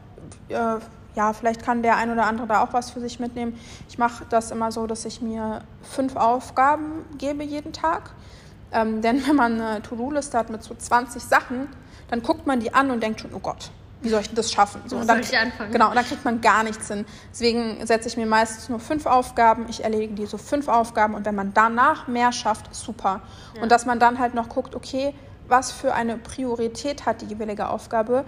äh, 0.50 0.78
ja, 1.16 1.34
vielleicht 1.34 1.64
kann 1.64 1.82
der 1.84 1.98
ein 1.98 2.12
oder 2.12 2.26
andere 2.26 2.48
da 2.48 2.64
auch 2.64 2.74
was 2.74 2.92
für 2.92 3.00
sich 3.00 3.20
mitnehmen. 3.20 3.60
Ich 3.88 3.98
mache 3.98 4.26
das 4.30 4.52
immer 4.52 4.72
so, 4.72 4.88
dass 4.88 5.06
ich 5.06 5.22
mir 5.22 5.62
fünf 5.82 6.16
Aufgaben 6.16 7.06
gebe 7.18 7.44
jeden 7.44 7.74
Tag. 7.74 8.12
Ähm, 8.72 9.02
denn 9.02 9.26
wenn 9.28 9.36
man 9.36 9.62
eine 9.62 9.82
To-Do-Liste 9.82 10.38
hat 10.38 10.50
mit 10.50 10.64
so 10.64 10.76
20 10.76 11.24
Sachen, 11.24 11.70
dann 12.10 12.22
guckt 12.22 12.46
man 12.46 12.60
die 12.60 12.74
an 12.74 12.92
und 12.92 13.02
denkt 13.02 13.22
schon, 13.22 13.34
oh 13.34 13.40
Gott, 13.40 13.72
wie 14.02 14.10
soll 14.10 14.22
ich 14.22 14.34
das 14.34 14.52
schaffen? 14.52 14.82
So, 14.86 14.98
und 14.98 15.08
dann, 15.08 15.24
soll 15.24 15.34
ich 15.34 15.38
anfangen? 15.38 15.72
Genau, 15.72 15.90
und 15.90 15.96
dann 15.96 16.06
kriegt 16.06 16.24
man 16.26 16.42
gar 16.42 16.64
nichts 16.64 16.88
hin. 16.88 17.06
Deswegen 17.32 17.86
setze 17.86 18.08
ich 18.08 18.18
mir 18.18 18.26
meistens 18.26 18.70
nur 18.70 18.80
fünf 18.80 19.06
Aufgaben. 19.06 19.66
Ich 19.70 19.84
erledige 19.84 20.14
die 20.14 20.26
so 20.26 20.38
fünf 20.38 20.68
Aufgaben 20.68 21.16
und 21.16 21.26
wenn 21.26 21.36
man 21.36 21.54
danach 21.54 22.08
mehr 22.08 22.32
schafft, 22.32 22.74
super. 22.76 23.22
Ja. 23.56 23.64
Und 23.64 23.72
dass 23.72 23.86
man 23.86 24.00
dann 24.00 24.20
halt 24.20 24.36
noch 24.36 24.50
guckt, 24.50 24.76
okay, 24.76 25.14
was 25.48 25.72
für 25.72 25.94
eine 25.94 26.18
Priorität 26.18 27.06
hat 27.06 27.22
die 27.22 27.26
jeweilige 27.26 27.70
Aufgabe? 27.70 28.26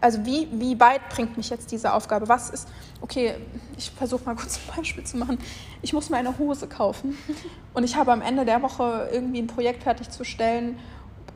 Also 0.00 0.24
wie, 0.26 0.48
wie 0.52 0.78
weit 0.80 1.08
bringt 1.08 1.36
mich 1.36 1.48
jetzt 1.48 1.72
diese 1.72 1.92
Aufgabe? 1.94 2.28
Was 2.28 2.50
ist, 2.50 2.68
okay, 3.00 3.36
ich 3.76 3.90
versuche 3.90 4.24
mal 4.24 4.34
kurz 4.36 4.58
ein 4.58 4.76
Beispiel 4.76 5.04
zu 5.04 5.16
machen. 5.16 5.38
Ich 5.82 5.92
muss 5.92 6.10
mir 6.10 6.18
eine 6.18 6.38
Hose 6.38 6.66
kaufen 6.66 7.16
und 7.74 7.84
ich 7.84 7.96
habe 7.96 8.12
am 8.12 8.22
Ende 8.22 8.44
der 8.44 8.62
Woche 8.62 9.08
irgendwie 9.12 9.40
ein 9.40 9.46
Projekt 9.46 9.82
fertigzustellen 9.82 10.78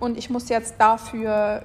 und 0.01 0.17
ich 0.17 0.31
muss 0.31 0.49
jetzt 0.49 0.75
dafür 0.79 1.63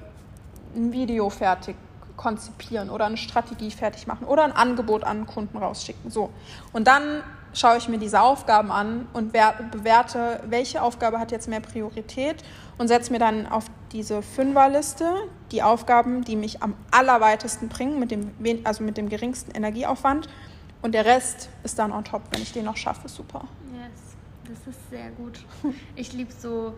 ein 0.74 0.92
Video 0.92 1.30
fertig 1.30 1.76
konzipieren 2.16 2.90
oder 2.90 3.06
eine 3.06 3.16
Strategie 3.16 3.70
fertig 3.70 4.06
machen 4.06 4.26
oder 4.26 4.44
ein 4.44 4.52
Angebot 4.52 5.04
an 5.04 5.26
Kunden 5.26 5.58
rausschicken. 5.58 6.10
So. 6.10 6.30
Und 6.72 6.86
dann 6.86 7.22
schaue 7.52 7.76
ich 7.76 7.88
mir 7.88 7.98
diese 7.98 8.20
Aufgaben 8.20 8.70
an 8.70 9.06
und 9.12 9.32
bewerte, 9.32 10.40
welche 10.46 10.82
Aufgabe 10.82 11.18
hat 11.18 11.32
jetzt 11.32 11.48
mehr 11.48 11.60
Priorität 11.60 12.42
und 12.78 12.88
setze 12.88 13.12
mir 13.12 13.18
dann 13.18 13.46
auf 13.46 13.66
diese 13.92 14.22
Fünferliste 14.22 15.12
die 15.52 15.62
Aufgaben, 15.62 16.24
die 16.24 16.36
mich 16.36 16.62
am 16.62 16.74
allerweitesten 16.90 17.68
bringen, 17.68 17.98
mit 18.00 18.10
dem, 18.10 18.32
also 18.64 18.82
mit 18.82 18.96
dem 18.96 19.08
geringsten 19.08 19.52
Energieaufwand. 19.52 20.28
Und 20.82 20.92
der 20.92 21.04
Rest 21.04 21.48
ist 21.62 21.78
dann 21.78 21.92
on 21.92 22.04
top, 22.04 22.22
wenn 22.30 22.42
ich 22.42 22.52
den 22.52 22.64
noch 22.64 22.76
schaffe. 22.76 23.08
Super. 23.08 23.46
Yes, 23.72 24.16
das 24.48 24.74
ist 24.74 24.90
sehr 24.90 25.10
gut. 25.12 25.38
Ich 25.94 26.12
liebe 26.12 26.32
so 26.32 26.74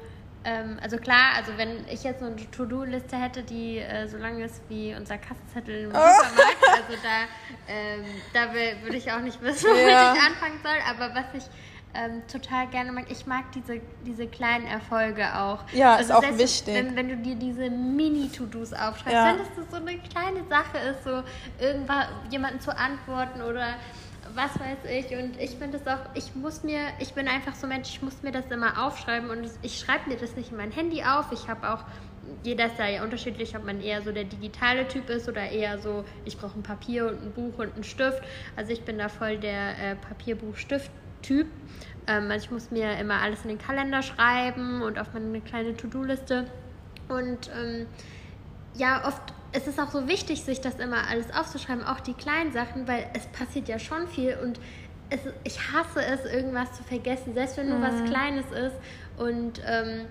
ähm, 0.47 0.79
also 0.81 0.97
klar, 0.99 1.35
also 1.37 1.53
wenn 1.57 1.85
ich 1.89 2.05
jetzt 2.05 2.21
so 2.21 2.27
eine 2.27 2.37
To-Do-Liste 2.37 3.17
hätte, 3.17 3.43
die 3.43 3.79
äh, 3.79 4.07
so 4.07 4.17
lang 4.17 4.41
ist 4.41 4.63
wie 4.69 4.95
unser 4.95 5.19
Kassenzettel 5.19 5.85
im 5.85 5.91
Supermarkt, 5.91 6.69
also 6.71 7.03
da, 7.03 7.27
ähm, 7.69 8.05
da 8.33 8.53
würde 8.53 8.97
ich 8.97 9.11
auch 9.11 9.19
nicht 9.19 9.43
wissen, 9.43 9.69
womit 9.69 9.91
ja. 9.91 10.15
ich 10.15 10.21
anfangen 10.21 10.61
soll. 10.63 10.77
Aber 10.89 11.13
was 11.17 11.25
ich 11.35 11.51
ähm, 11.95 12.23
total 12.29 12.69
gerne 12.69 12.93
mag, 12.93 13.07
ich 13.11 13.27
mag 13.27 13.51
diese, 13.53 13.81
diese 14.07 14.29
kleinen 14.29 14.67
Erfolge 14.67 15.37
auch. 15.37 15.65
Ja, 15.73 15.97
also 15.97 16.13
ist 16.13 16.17
auch 16.17 16.39
wichtig. 16.39 16.75
Wenn, 16.75 16.95
wenn 16.95 17.09
du 17.09 17.17
dir 17.17 17.35
diese 17.35 17.69
Mini-To-Dos 17.69 18.73
aufschreibst, 18.73 19.13
ja. 19.13 19.27
wenn 19.27 19.39
das 19.39 19.49
so 19.69 19.77
eine 19.77 19.99
kleine 19.99 20.45
Sache 20.49 20.79
ist, 20.91 21.03
so 21.03 21.25
irgendwas 21.59 22.07
jemanden 22.31 22.61
zu 22.61 22.77
antworten 22.77 23.43
oder 23.43 23.75
was 24.37 24.61
weiß 24.61 24.79
ich. 24.91 25.17
Und 25.17 25.41
ich 25.41 25.57
finde 25.57 25.79
es 25.79 25.87
auch, 25.87 25.99
ich 26.15 26.35
muss 26.37 26.63
mir, 26.63 26.81
ich 27.01 27.15
bin 27.15 27.27
einfach 27.27 27.55
so 27.55 27.67
Mensch, 27.67 27.89
ich 27.89 28.03
muss 28.03 28.23
mir 28.23 28.33
das 28.33 28.47
immer 28.51 28.87
aufschreiben 28.87 29.31
und 29.31 29.51
ich 29.63 29.79
schreibe 29.79 30.11
mir 30.11 30.17
das 30.17 30.37
nicht 30.37 30.51
in 30.51 30.59
mein 30.59 30.71
Handy 30.71 31.03
auf. 31.03 31.33
Ich 31.33 31.49
habe 31.49 31.69
auch, 31.73 31.85
jeder 32.43 32.67
ist 32.67 32.79
da 32.79 32.87
ja 32.87 33.03
unterschiedlich, 33.03 33.57
ob 33.57 33.65
man 33.65 33.81
eher 33.81 34.03
so 34.03 34.13
der 34.13 34.25
digitale 34.25 34.87
Typ 34.87 35.09
ist 35.11 35.29
oder 35.29 35.49
eher 35.49 35.79
so, 35.79 36.05
ich 36.25 36.37
brauche 36.37 36.59
ein 36.59 36.63
Papier 36.63 37.09
und 37.09 37.23
ein 37.23 37.33
Buch 37.33 37.59
und 37.59 37.75
einen 37.75 37.85
Stift. 37.85 38.23
Also 38.55 38.73
ich 38.73 38.83
bin 38.83 38.99
da 38.99 39.09
voll 39.09 39.39
der 39.39 39.79
äh, 39.79 39.97
Papier-Buch-Stift-Typ. 39.97 41.47
Ähm, 42.07 42.31
also 42.31 42.45
ich 42.45 42.51
muss 42.51 42.71
mir 42.71 42.99
immer 42.99 43.21
alles 43.21 43.43
in 43.43 43.49
den 43.49 43.59
Kalender 43.59 44.03
schreiben 44.03 44.83
und 44.83 44.99
auf 44.99 45.15
meine 45.15 45.41
kleine 45.41 45.77
To-Do-Liste. 45.77 46.47
Und 47.09 47.51
ähm, 47.59 47.87
ja, 48.75 49.07
oft 49.07 49.33
es 49.57 49.67
ist 49.67 49.81
auch 49.81 49.91
so 49.91 50.07
wichtig, 50.07 50.45
sich 50.45 50.61
das 50.61 50.75
immer 50.75 51.09
alles 51.09 51.33
aufzuschreiben, 51.35 51.83
auch 51.83 52.01
die 52.01 52.13
kleinen 52.13 52.53
Sachen, 52.53 52.87
weil 52.87 53.07
es 53.15 53.25
passiert 53.29 53.69
ja 53.69 53.79
schon 53.79 54.07
viel 54.07 54.37
und 54.43 54.61
es, 55.09 55.21
ich 55.45 55.59
hasse 55.73 56.05
es, 56.05 56.27
irgendwas 56.31 56.75
zu 56.75 56.83
vergessen, 56.83 57.33
selbst 57.33 57.57
wenn 57.57 57.71
nur 57.71 57.79
mhm. 57.79 57.83
was 57.83 58.05
Kleines 58.11 58.45
ist. 58.51 58.77
Und 59.17 59.63
ähm, 59.67 60.03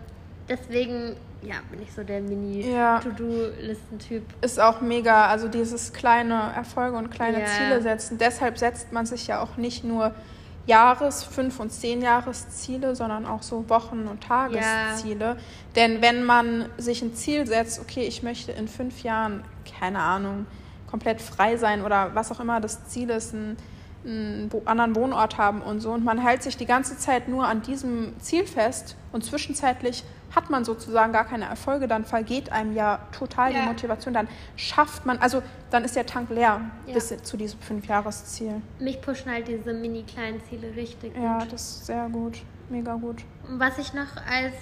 deswegen, 0.49 1.15
ja, 1.43 1.57
bin 1.69 1.83
ich 1.83 1.93
so 1.93 2.03
der 2.03 2.21
Mini-To-Do-Listen-Typ. 2.21 4.23
Ja. 4.23 4.35
Ist 4.41 4.59
auch 4.59 4.81
mega, 4.81 5.27
also 5.27 5.47
dieses 5.47 5.93
kleine 5.93 6.51
Erfolge 6.55 6.97
und 6.97 7.11
kleine 7.11 7.41
ja. 7.41 7.45
Ziele 7.45 7.81
setzen. 7.81 8.17
Deshalb 8.17 8.57
setzt 8.57 8.93
man 8.93 9.05
sich 9.05 9.27
ja 9.27 9.41
auch 9.41 9.57
nicht 9.57 9.83
nur 9.83 10.15
Jahres-, 10.67 11.23
Fünf- 11.23 11.59
und 11.59 11.71
Zehn-Jahresziele, 11.71 12.95
sondern 12.95 13.25
auch 13.25 13.43
so 13.43 13.69
Wochen- 13.69 14.07
und 14.07 14.23
Tagesziele. 14.23 15.25
Ja. 15.25 15.37
Denn 15.75 16.01
wenn 16.01 16.23
man 16.23 16.65
sich 16.77 17.01
ein 17.01 17.13
Ziel 17.13 17.45
setzt, 17.45 17.79
okay, 17.79 18.05
ich 18.05 18.23
möchte 18.23 18.51
in 18.51 18.67
fünf 18.67 19.03
Jahren, 19.03 19.43
keine 19.79 19.99
Ahnung, 19.99 20.45
komplett 20.87 21.21
frei 21.21 21.57
sein 21.57 21.83
oder 21.83 22.15
was 22.15 22.31
auch 22.31 22.39
immer 22.39 22.61
das 22.61 22.87
Ziel 22.87 23.09
ist, 23.09 23.33
ein 23.33 23.57
einen 24.05 24.51
anderen 24.65 24.95
Wohnort 24.95 25.37
haben 25.37 25.61
und 25.61 25.79
so. 25.79 25.91
Und 25.91 26.03
man 26.03 26.17
hält 26.17 26.43
sich 26.43 26.57
die 26.57 26.65
ganze 26.65 26.97
Zeit 26.97 27.27
nur 27.27 27.47
an 27.47 27.61
diesem 27.61 28.19
Ziel 28.19 28.45
fest 28.45 28.95
und 29.11 29.23
zwischenzeitlich 29.23 30.03
hat 30.35 30.49
man 30.49 30.65
sozusagen 30.65 31.13
gar 31.13 31.25
keine 31.25 31.45
Erfolge, 31.45 31.87
dann 31.87 32.03
vergeht 32.03 32.51
einem 32.51 32.73
ja 32.73 32.99
total 33.17 33.53
ja. 33.53 33.61
die 33.61 33.67
Motivation. 33.67 34.13
Dann 34.13 34.27
schafft 34.57 35.05
man, 35.05 35.17
also 35.19 35.41
dann 35.69 35.85
ist 35.85 35.95
der 35.95 36.05
Tank 36.05 36.29
leer 36.29 36.61
ja. 36.85 36.93
bis 36.93 37.15
zu 37.23 37.37
diesem 37.37 37.59
Fünfjahresziel. 37.59 38.61
Mich 38.79 39.01
pushen 39.01 39.31
halt 39.31 39.47
diese 39.47 39.73
mini 39.73 40.03
kleinen 40.03 40.41
Ziele 40.49 40.75
richtig 40.75 41.13
gut. 41.13 41.23
Ja, 41.23 41.39
das 41.49 41.61
ist 41.61 41.85
sehr 41.85 42.09
gut, 42.09 42.41
mega 42.69 42.95
gut. 42.95 43.23
Was 43.47 43.77
ich 43.77 43.93
noch 43.93 44.17
als 44.29 44.55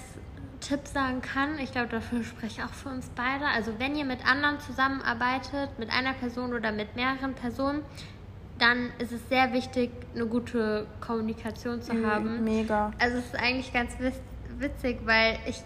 Tipp 0.60 0.86
sagen 0.86 1.20
kann, 1.20 1.58
ich 1.58 1.72
glaube, 1.72 1.88
dafür 1.88 2.22
spreche 2.24 2.60
ich 2.60 2.64
auch 2.64 2.72
für 2.72 2.88
uns 2.88 3.10
beide. 3.14 3.46
Also 3.46 3.72
wenn 3.78 3.96
ihr 3.96 4.04
mit 4.04 4.24
anderen 4.26 4.60
zusammenarbeitet, 4.60 5.78
mit 5.78 5.90
einer 5.90 6.14
Person 6.14 6.54
oder 6.54 6.72
mit 6.72 6.96
mehreren 6.96 7.34
Personen, 7.34 7.82
dann 8.58 8.92
ist 8.98 9.12
es 9.12 9.28
sehr 9.28 9.52
wichtig, 9.52 9.90
eine 10.14 10.26
gute 10.26 10.86
Kommunikation 11.00 11.82
zu 11.82 11.92
haben. 12.06 12.44
Mega. 12.44 12.92
Also 12.98 13.18
es 13.18 13.26
ist 13.26 13.36
eigentlich 13.36 13.72
ganz 13.72 13.92
witzig, 14.58 14.98
weil 15.04 15.38
ich, 15.46 15.62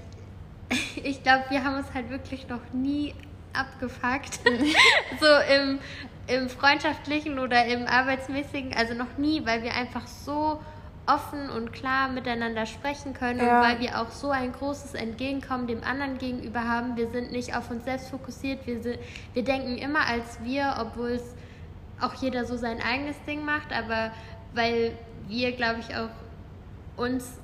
ich 1.05 1.23
glaube, 1.23 1.45
wir 1.51 1.65
haben 1.65 1.77
uns 1.77 1.93
halt 1.93 2.11
wirklich 2.11 2.49
noch 2.49 2.73
nie 2.73 3.15
abgefuckt. 3.53 4.41
so 5.21 5.27
im, 5.55 5.79
im 6.27 6.49
freundschaftlichen 6.49 7.39
oder 7.39 7.67
im 7.67 7.87
arbeitsmäßigen, 7.87 8.75
also 8.75 8.95
noch 8.95 9.19
nie, 9.19 9.45
weil 9.45 9.63
wir 9.63 9.75
einfach 9.75 10.07
so 10.07 10.61
offen 11.07 11.49
und 11.49 11.73
klar 11.73 12.09
miteinander 12.09 12.67
sprechen 12.67 13.15
können 13.15 13.41
ja. 13.41 13.59
und 13.59 13.67
weil 13.67 13.81
wir 13.81 14.01
auch 14.01 14.11
so 14.11 14.31
ein 14.31 14.53
großes 14.53 14.95
Entgegenkommen 14.95 15.67
dem 15.67 15.83
anderen 15.83 16.19
gegenüber 16.19 16.65
haben. 16.65 16.97
Wir 16.97 17.09
sind 17.09 17.33
nicht 17.33 17.57
auf 17.57 17.71
uns 17.71 17.85
selbst 17.85 18.11
fokussiert, 18.11 18.67
wir, 18.67 18.83
sind, 18.83 18.99
wir 19.33 19.43
denken 19.43 19.79
immer 19.79 20.07
als 20.07 20.39
wir, 20.45 20.77
obwohl 20.79 21.13
es 21.13 21.35
auch 22.01 22.15
jeder 22.15 22.45
so 22.45 22.57
sein 22.57 22.81
eigenes 22.81 23.17
Ding 23.27 23.45
macht, 23.45 23.73
aber 23.73 24.13
weil 24.55 24.93
wir, 25.29 25.53
glaube 25.53 25.81
ich, 25.81 25.95
auch 25.97 26.11
uns 26.97 27.39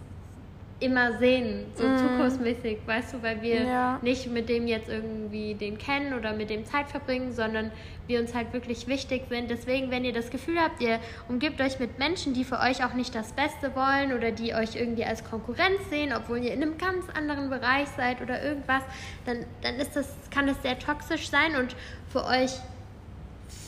immer 0.81 1.17
sehen, 1.19 1.67
so 1.75 1.87
mm. 1.87 1.99
zukunftsmäßig, 1.99 2.79
weißt 2.85 3.14
du, 3.14 3.23
weil 3.23 3.40
wir 3.40 3.62
ja. 3.62 3.99
nicht 4.03 4.31
mit 4.31 4.49
dem 4.49 4.67
jetzt 4.67 4.88
irgendwie 4.88 5.55
den 5.55 5.79
kennen 5.79 6.14
oder 6.14 6.35
mit 6.35 6.51
dem 6.51 6.64
Zeit 6.64 6.88
verbringen, 6.88 7.33
sondern 7.33 7.71
wir 8.07 8.21
uns 8.21 8.35
halt 8.35 8.53
wirklich 8.53 8.87
wichtig 8.87 9.23
sind. 9.31 9.51
Deswegen, 9.51 9.90
wenn 9.90 10.05
ihr 10.05 10.12
das 10.12 10.31
Gefühl 10.31 10.59
habt, 10.61 10.83
ihr 10.83 10.99
umgibt 11.29 11.61
euch 11.61 11.79
mit 11.79 11.99
Menschen, 11.99 12.35
die 12.35 12.45
für 12.45 12.59
euch 12.59 12.85
auch 12.85 12.93
nicht 12.93 13.14
das 13.14 13.33
Beste 13.33 13.75
wollen 13.75 14.12
oder 14.12 14.33
die 14.33 14.55
euch 14.55 14.75
irgendwie 14.75 15.05
als 15.05 15.25
Konkurrenz 15.25 15.79
sehen, 15.90 16.12
obwohl 16.14 16.38
ihr 16.38 16.53
in 16.53 16.62
einem 16.62 16.77
ganz 16.77 17.07
anderen 17.17 17.49
Bereich 17.49 17.88
seid 17.97 18.21
oder 18.21 18.43
irgendwas, 18.43 18.83
dann, 19.25 19.38
dann 19.62 19.77
ist 19.77 19.95
das, 19.95 20.12
kann 20.31 20.47
das 20.47 20.61
sehr 20.62 20.79
toxisch 20.79 21.31
sein 21.31 21.57
und 21.57 21.75
für 22.09 22.25
euch 22.25 22.51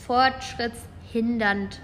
fortschrittshindernd 0.07 1.79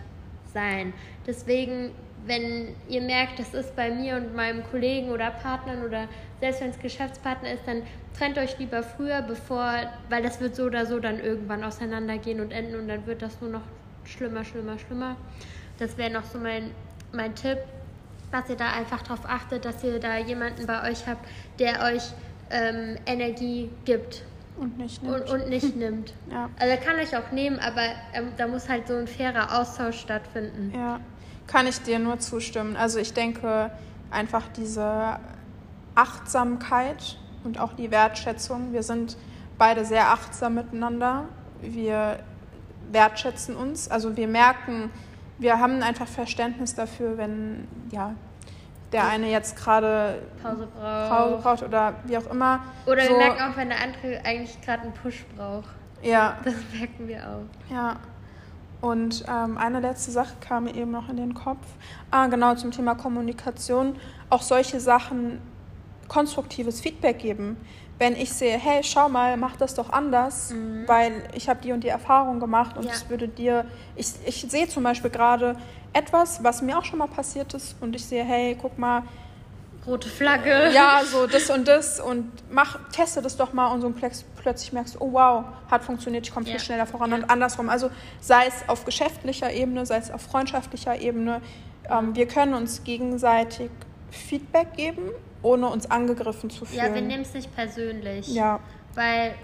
sein. 0.53 0.93
Deswegen, 1.27 1.91
wenn 2.25 2.69
ihr 2.87 3.01
merkt, 3.01 3.39
das 3.39 3.53
ist 3.53 3.75
bei 3.75 3.91
mir 3.91 4.15
und 4.15 4.35
meinem 4.35 4.63
Kollegen 4.71 5.09
oder 5.09 5.31
Partnern 5.31 5.83
oder 5.83 6.07
selbst 6.39 6.61
wenn 6.61 6.69
es 6.71 6.79
Geschäftspartner 6.79 7.51
ist, 7.53 7.63
dann 7.65 7.83
trennt 8.17 8.37
euch 8.37 8.57
lieber 8.59 8.81
früher, 8.81 9.21
bevor, 9.21 9.73
weil 10.09 10.23
das 10.23 10.39
wird 10.39 10.55
so 10.55 10.63
oder 10.63 10.85
so 10.85 10.99
dann 10.99 11.19
irgendwann 11.19 11.63
auseinandergehen 11.63 12.39
und 12.39 12.51
enden 12.51 12.75
und 12.75 12.87
dann 12.87 13.05
wird 13.05 13.21
das 13.21 13.39
nur 13.41 13.49
noch 13.49 13.61
schlimmer, 14.05 14.43
schlimmer, 14.45 14.77
schlimmer. 14.79 15.15
Das 15.79 15.97
wäre 15.97 16.11
noch 16.11 16.23
so 16.23 16.39
mein, 16.39 16.71
mein 17.11 17.35
Tipp, 17.35 17.57
dass 18.31 18.49
ihr 18.49 18.55
da 18.55 18.71
einfach 18.71 19.01
darauf 19.01 19.25
achtet, 19.25 19.65
dass 19.65 19.83
ihr 19.83 19.99
da 19.99 20.17
jemanden 20.17 20.65
bei 20.65 20.89
euch 20.89 21.05
habt, 21.07 21.27
der 21.59 21.83
euch 21.83 22.03
ähm, 22.49 22.97
Energie 23.05 23.69
gibt. 23.85 24.23
Und 24.57 24.77
nicht 24.77 25.01
nimmt. 25.01 25.29
Und, 25.29 25.29
und 25.29 25.49
nicht 25.49 25.75
nimmt. 25.75 26.13
Ja. 26.29 26.49
Also 26.59 26.71
er 26.71 26.77
kann 26.77 26.95
euch 26.97 27.15
auch 27.17 27.31
nehmen, 27.31 27.59
aber 27.59 27.81
ähm, 28.13 28.29
da 28.37 28.47
muss 28.47 28.69
halt 28.69 28.87
so 28.87 28.95
ein 28.95 29.07
fairer 29.07 29.59
Austausch 29.59 29.99
stattfinden. 29.99 30.71
Ja, 30.75 30.99
kann 31.47 31.67
ich 31.67 31.81
dir 31.81 31.99
nur 31.99 32.19
zustimmen. 32.19 32.75
Also 32.75 32.99
ich 32.99 33.13
denke 33.13 33.71
einfach 34.11 34.47
diese 34.55 35.19
Achtsamkeit 35.95 37.17
und 37.43 37.59
auch 37.59 37.73
die 37.73 37.91
Wertschätzung. 37.91 38.73
Wir 38.73 38.83
sind 38.83 39.17
beide 39.57 39.85
sehr 39.85 40.11
achtsam 40.11 40.55
miteinander. 40.55 41.25
Wir 41.61 42.19
wertschätzen 42.91 43.55
uns. 43.55 43.89
Also 43.89 44.15
wir 44.15 44.27
merken, 44.27 44.91
wir 45.39 45.59
haben 45.59 45.81
einfach 45.81 46.07
Verständnis 46.07 46.75
dafür, 46.75 47.17
wenn 47.17 47.67
ja 47.91 48.15
der 48.93 49.07
eine 49.07 49.29
jetzt 49.29 49.57
gerade 49.57 50.21
Pause 50.41 50.67
braucht. 50.67 51.09
Pause 51.09 51.37
braucht 51.41 51.63
oder 51.63 51.93
wie 52.05 52.17
auch 52.17 52.27
immer. 52.31 52.59
Oder 52.85 53.03
so, 53.03 53.09
wir 53.09 53.17
merken 53.17 53.41
auch, 53.51 53.57
wenn 53.57 53.69
der 53.69 53.79
andere 53.81 54.21
eigentlich 54.23 54.61
gerade 54.61 54.83
einen 54.83 54.93
Push 54.93 55.25
braucht. 55.35 55.69
Ja, 56.01 56.37
Das 56.43 56.53
merken 56.77 57.07
wir 57.07 57.17
auch. 57.27 57.73
ja. 57.73 57.95
Und 58.81 59.23
ähm, 59.29 59.57
eine 59.57 59.79
letzte 59.79 60.11
Sache 60.11 60.33
kam 60.41 60.65
mir 60.65 60.75
eben 60.75 60.91
noch 60.91 61.07
in 61.07 61.15
den 61.15 61.33
Kopf. 61.33 61.65
Ah, 62.11 62.27
genau, 62.27 62.53
zum 62.55 62.71
Thema 62.71 62.95
Kommunikation. 62.95 63.95
Auch 64.29 64.41
solche 64.41 64.81
Sachen, 64.81 65.39
konstruktives 66.07 66.81
Feedback 66.81 67.19
geben. 67.19 67.57
Wenn 67.99 68.15
ich 68.15 68.33
sehe, 68.33 68.57
hey, 68.57 68.81
schau 68.83 69.07
mal, 69.07 69.37
mach 69.37 69.55
das 69.55 69.75
doch 69.75 69.91
anders, 69.91 70.53
weil 70.87 71.13
ich 71.35 71.47
habe 71.47 71.61
die 71.63 71.71
und 71.71 71.83
die 71.83 71.89
Erfahrung 71.89 72.39
gemacht 72.39 72.75
und 72.77 72.85
Ja. 72.85 72.91
es 72.91 73.09
würde 73.09 73.27
dir, 73.27 73.65
ich, 73.95 74.07
ich 74.25 74.45
sehe 74.49 74.67
zum 74.67 74.83
Beispiel 74.83 75.11
gerade 75.11 75.55
etwas, 75.93 76.43
was 76.43 76.61
mir 76.61 76.77
auch 76.77 76.83
schon 76.85 76.99
mal 76.99 77.07
passiert 77.07 77.53
ist 77.53 77.75
und 77.81 77.95
ich 77.95 78.03
sehe, 78.05 78.23
hey, 78.23 78.57
guck 78.59 78.77
mal, 78.79 79.03
Rote 79.85 80.09
Flagge. 80.09 80.69
ja, 80.73 81.01
so 81.11 81.27
das 81.27 81.49
und 81.49 81.67
das 81.67 81.99
und 81.99 82.31
mach, 82.51 82.79
teste 82.91 83.21
das 83.21 83.37
doch 83.37 83.53
mal 83.53 83.67
und 83.67 83.81
so 83.81 83.89
plötz- 83.89 84.23
plötzlich 84.41 84.73
merkst 84.73 84.95
du, 84.95 84.99
oh 85.01 85.11
wow, 85.13 85.43
hat 85.69 85.83
funktioniert, 85.83 86.25
ich 86.25 86.33
komme 86.33 86.45
viel 86.45 86.55
Ja. 86.55 86.59
schneller 86.59 86.85
voran 86.87 87.11
Ja. 87.11 87.17
und 87.17 87.29
andersrum. 87.29 87.69
Also 87.69 87.89
sei 88.21 88.47
es 88.47 88.67
auf 88.67 88.85
geschäftlicher 88.85 89.51
Ebene, 89.51 89.85
sei 89.85 89.97
es 89.97 90.09
auf 90.09 90.21
freundschaftlicher 90.21 90.99
Ebene, 90.99 91.41
ähm, 91.89 92.15
wir 92.15 92.27
können 92.27 92.53
uns 92.53 92.83
gegenseitig 92.83 93.69
Feedback 94.09 94.73
geben, 94.75 95.09
ohne 95.43 95.67
uns 95.67 95.89
angegriffen 95.91 96.49
zu 96.49 96.65
fühlen. 96.65 96.83
Ja, 96.87 96.93
wir 96.93 97.01
nehmen 97.01 97.21
es 97.23 97.33
nicht 97.33 97.53
persönlich. 97.55 98.27
Ja, 98.33 98.59
Weil, 98.95 99.35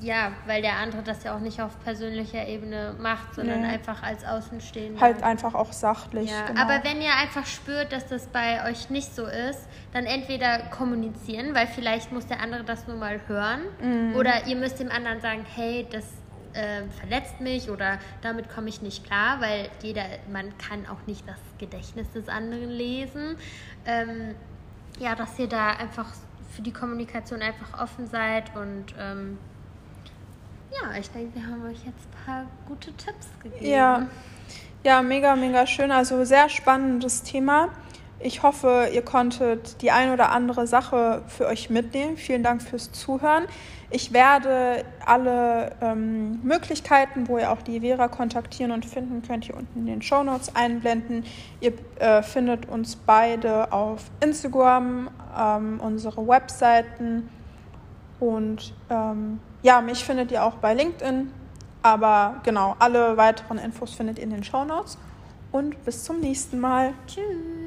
ja, 0.00 0.30
weil 0.46 0.62
der 0.62 0.74
andere 0.76 1.02
das 1.02 1.24
ja 1.24 1.34
auch 1.34 1.40
nicht 1.40 1.60
auf 1.60 1.72
persönlicher 1.82 2.46
Ebene 2.46 2.94
macht, 3.00 3.34
sondern 3.34 3.62
Nee. 3.62 3.68
einfach 3.68 4.02
als 4.02 4.24
Außenstehender. 4.24 5.00
halt 5.00 5.22
einfach 5.24 5.54
auch 5.54 5.72
sachlich. 5.72 6.30
Ja, 6.30 6.46
genau. 6.46 6.60
aber 6.62 6.84
wenn 6.84 7.00
ihr 7.02 7.14
einfach 7.20 7.46
spürt, 7.46 7.90
dass 7.92 8.06
das 8.06 8.26
bei 8.28 8.68
euch 8.70 8.90
nicht 8.90 9.12
so 9.14 9.24
ist, 9.26 9.66
dann 9.92 10.04
entweder 10.04 10.58
kommunizieren, 10.70 11.54
weil 11.54 11.66
vielleicht 11.66 12.12
muss 12.12 12.26
der 12.26 12.40
andere 12.40 12.62
das 12.62 12.86
nur 12.86 12.96
mal 12.96 13.20
hören, 13.26 13.62
Mhm. 13.82 14.14
oder 14.16 14.46
ihr 14.46 14.54
müsst 14.56 14.78
dem 14.78 14.90
anderen 14.90 15.20
sagen, 15.20 15.44
hey, 15.54 15.86
das 15.90 16.04
äh, 16.54 16.82
verletzt 16.98 17.40
mich 17.40 17.68
oder 17.70 17.98
damit 18.22 18.48
komme 18.48 18.68
ich 18.68 18.80
nicht 18.82 19.04
klar, 19.04 19.40
weil 19.40 19.68
jeder, 19.82 20.02
man 20.32 20.56
kann 20.58 20.86
auch 20.86 21.06
nicht 21.06 21.28
das 21.28 21.36
Gedächtnis 21.58 22.10
des 22.12 22.28
anderen 22.28 22.70
lesen. 22.70 23.36
Ähm, 23.84 24.34
ja, 24.98 25.14
dass 25.14 25.38
ihr 25.38 25.48
da 25.48 25.70
einfach 25.70 26.06
für 26.54 26.62
die 26.62 26.72
Kommunikation 26.72 27.40
einfach 27.42 27.80
offen 27.80 28.06
seid 28.06 28.54
und 28.56 28.86
ähm, 28.98 29.38
ja, 30.70 30.98
ich 30.98 31.10
denke, 31.10 31.36
wir 31.36 31.46
haben 31.46 31.64
euch 31.64 31.84
jetzt 31.84 32.06
ein 32.06 32.24
paar 32.26 32.44
gute 32.66 32.92
Tipps 32.92 33.28
gegeben. 33.42 33.64
Ja. 33.64 34.06
Ja, 34.84 35.02
mega, 35.02 35.34
mega 35.34 35.66
schön. 35.66 35.90
Also 35.90 36.24
sehr 36.24 36.48
spannendes 36.48 37.22
Thema. 37.22 37.68
Ich 38.20 38.42
hoffe, 38.42 38.88
ihr 38.92 39.02
konntet 39.02 39.80
die 39.80 39.92
ein 39.92 40.12
oder 40.12 40.30
andere 40.30 40.66
Sache 40.66 41.22
für 41.28 41.46
euch 41.46 41.70
mitnehmen. 41.70 42.16
Vielen 42.16 42.42
Dank 42.42 42.62
fürs 42.62 42.90
Zuhören. 42.90 43.44
Ich 43.90 44.12
werde 44.12 44.84
alle 45.06 45.72
ähm, 45.80 46.40
Möglichkeiten, 46.42 47.28
wo 47.28 47.38
ihr 47.38 47.50
auch 47.52 47.62
die 47.62 47.80
Vera 47.80 48.08
kontaktieren 48.08 48.72
und 48.72 48.84
finden 48.84 49.22
könnt, 49.22 49.44
hier 49.44 49.56
unten 49.56 49.78
in 49.78 49.86
den 49.86 50.02
Show 50.02 50.22
Notes 50.24 50.54
einblenden. 50.54 51.24
Ihr 51.60 51.72
äh, 52.00 52.22
findet 52.22 52.68
uns 52.68 52.96
beide 52.96 53.72
auf 53.72 54.10
Instagram, 54.20 55.08
ähm, 55.38 55.80
unsere 55.80 56.26
Webseiten 56.26 57.30
und 58.20 58.74
ähm, 58.90 59.40
ja, 59.62 59.80
mich 59.80 60.04
findet 60.04 60.32
ihr 60.32 60.44
auch 60.44 60.54
bei 60.54 60.74
LinkedIn. 60.74 61.32
Aber 61.82 62.40
genau, 62.42 62.74
alle 62.78 63.16
weiteren 63.16 63.58
Infos 63.58 63.94
findet 63.94 64.18
ihr 64.18 64.24
in 64.24 64.30
den 64.30 64.44
Show 64.44 64.64
Notes. 64.64 64.98
Und 65.52 65.82
bis 65.84 66.04
zum 66.04 66.20
nächsten 66.20 66.60
Mal. 66.60 66.92
Tschüss. 67.06 67.57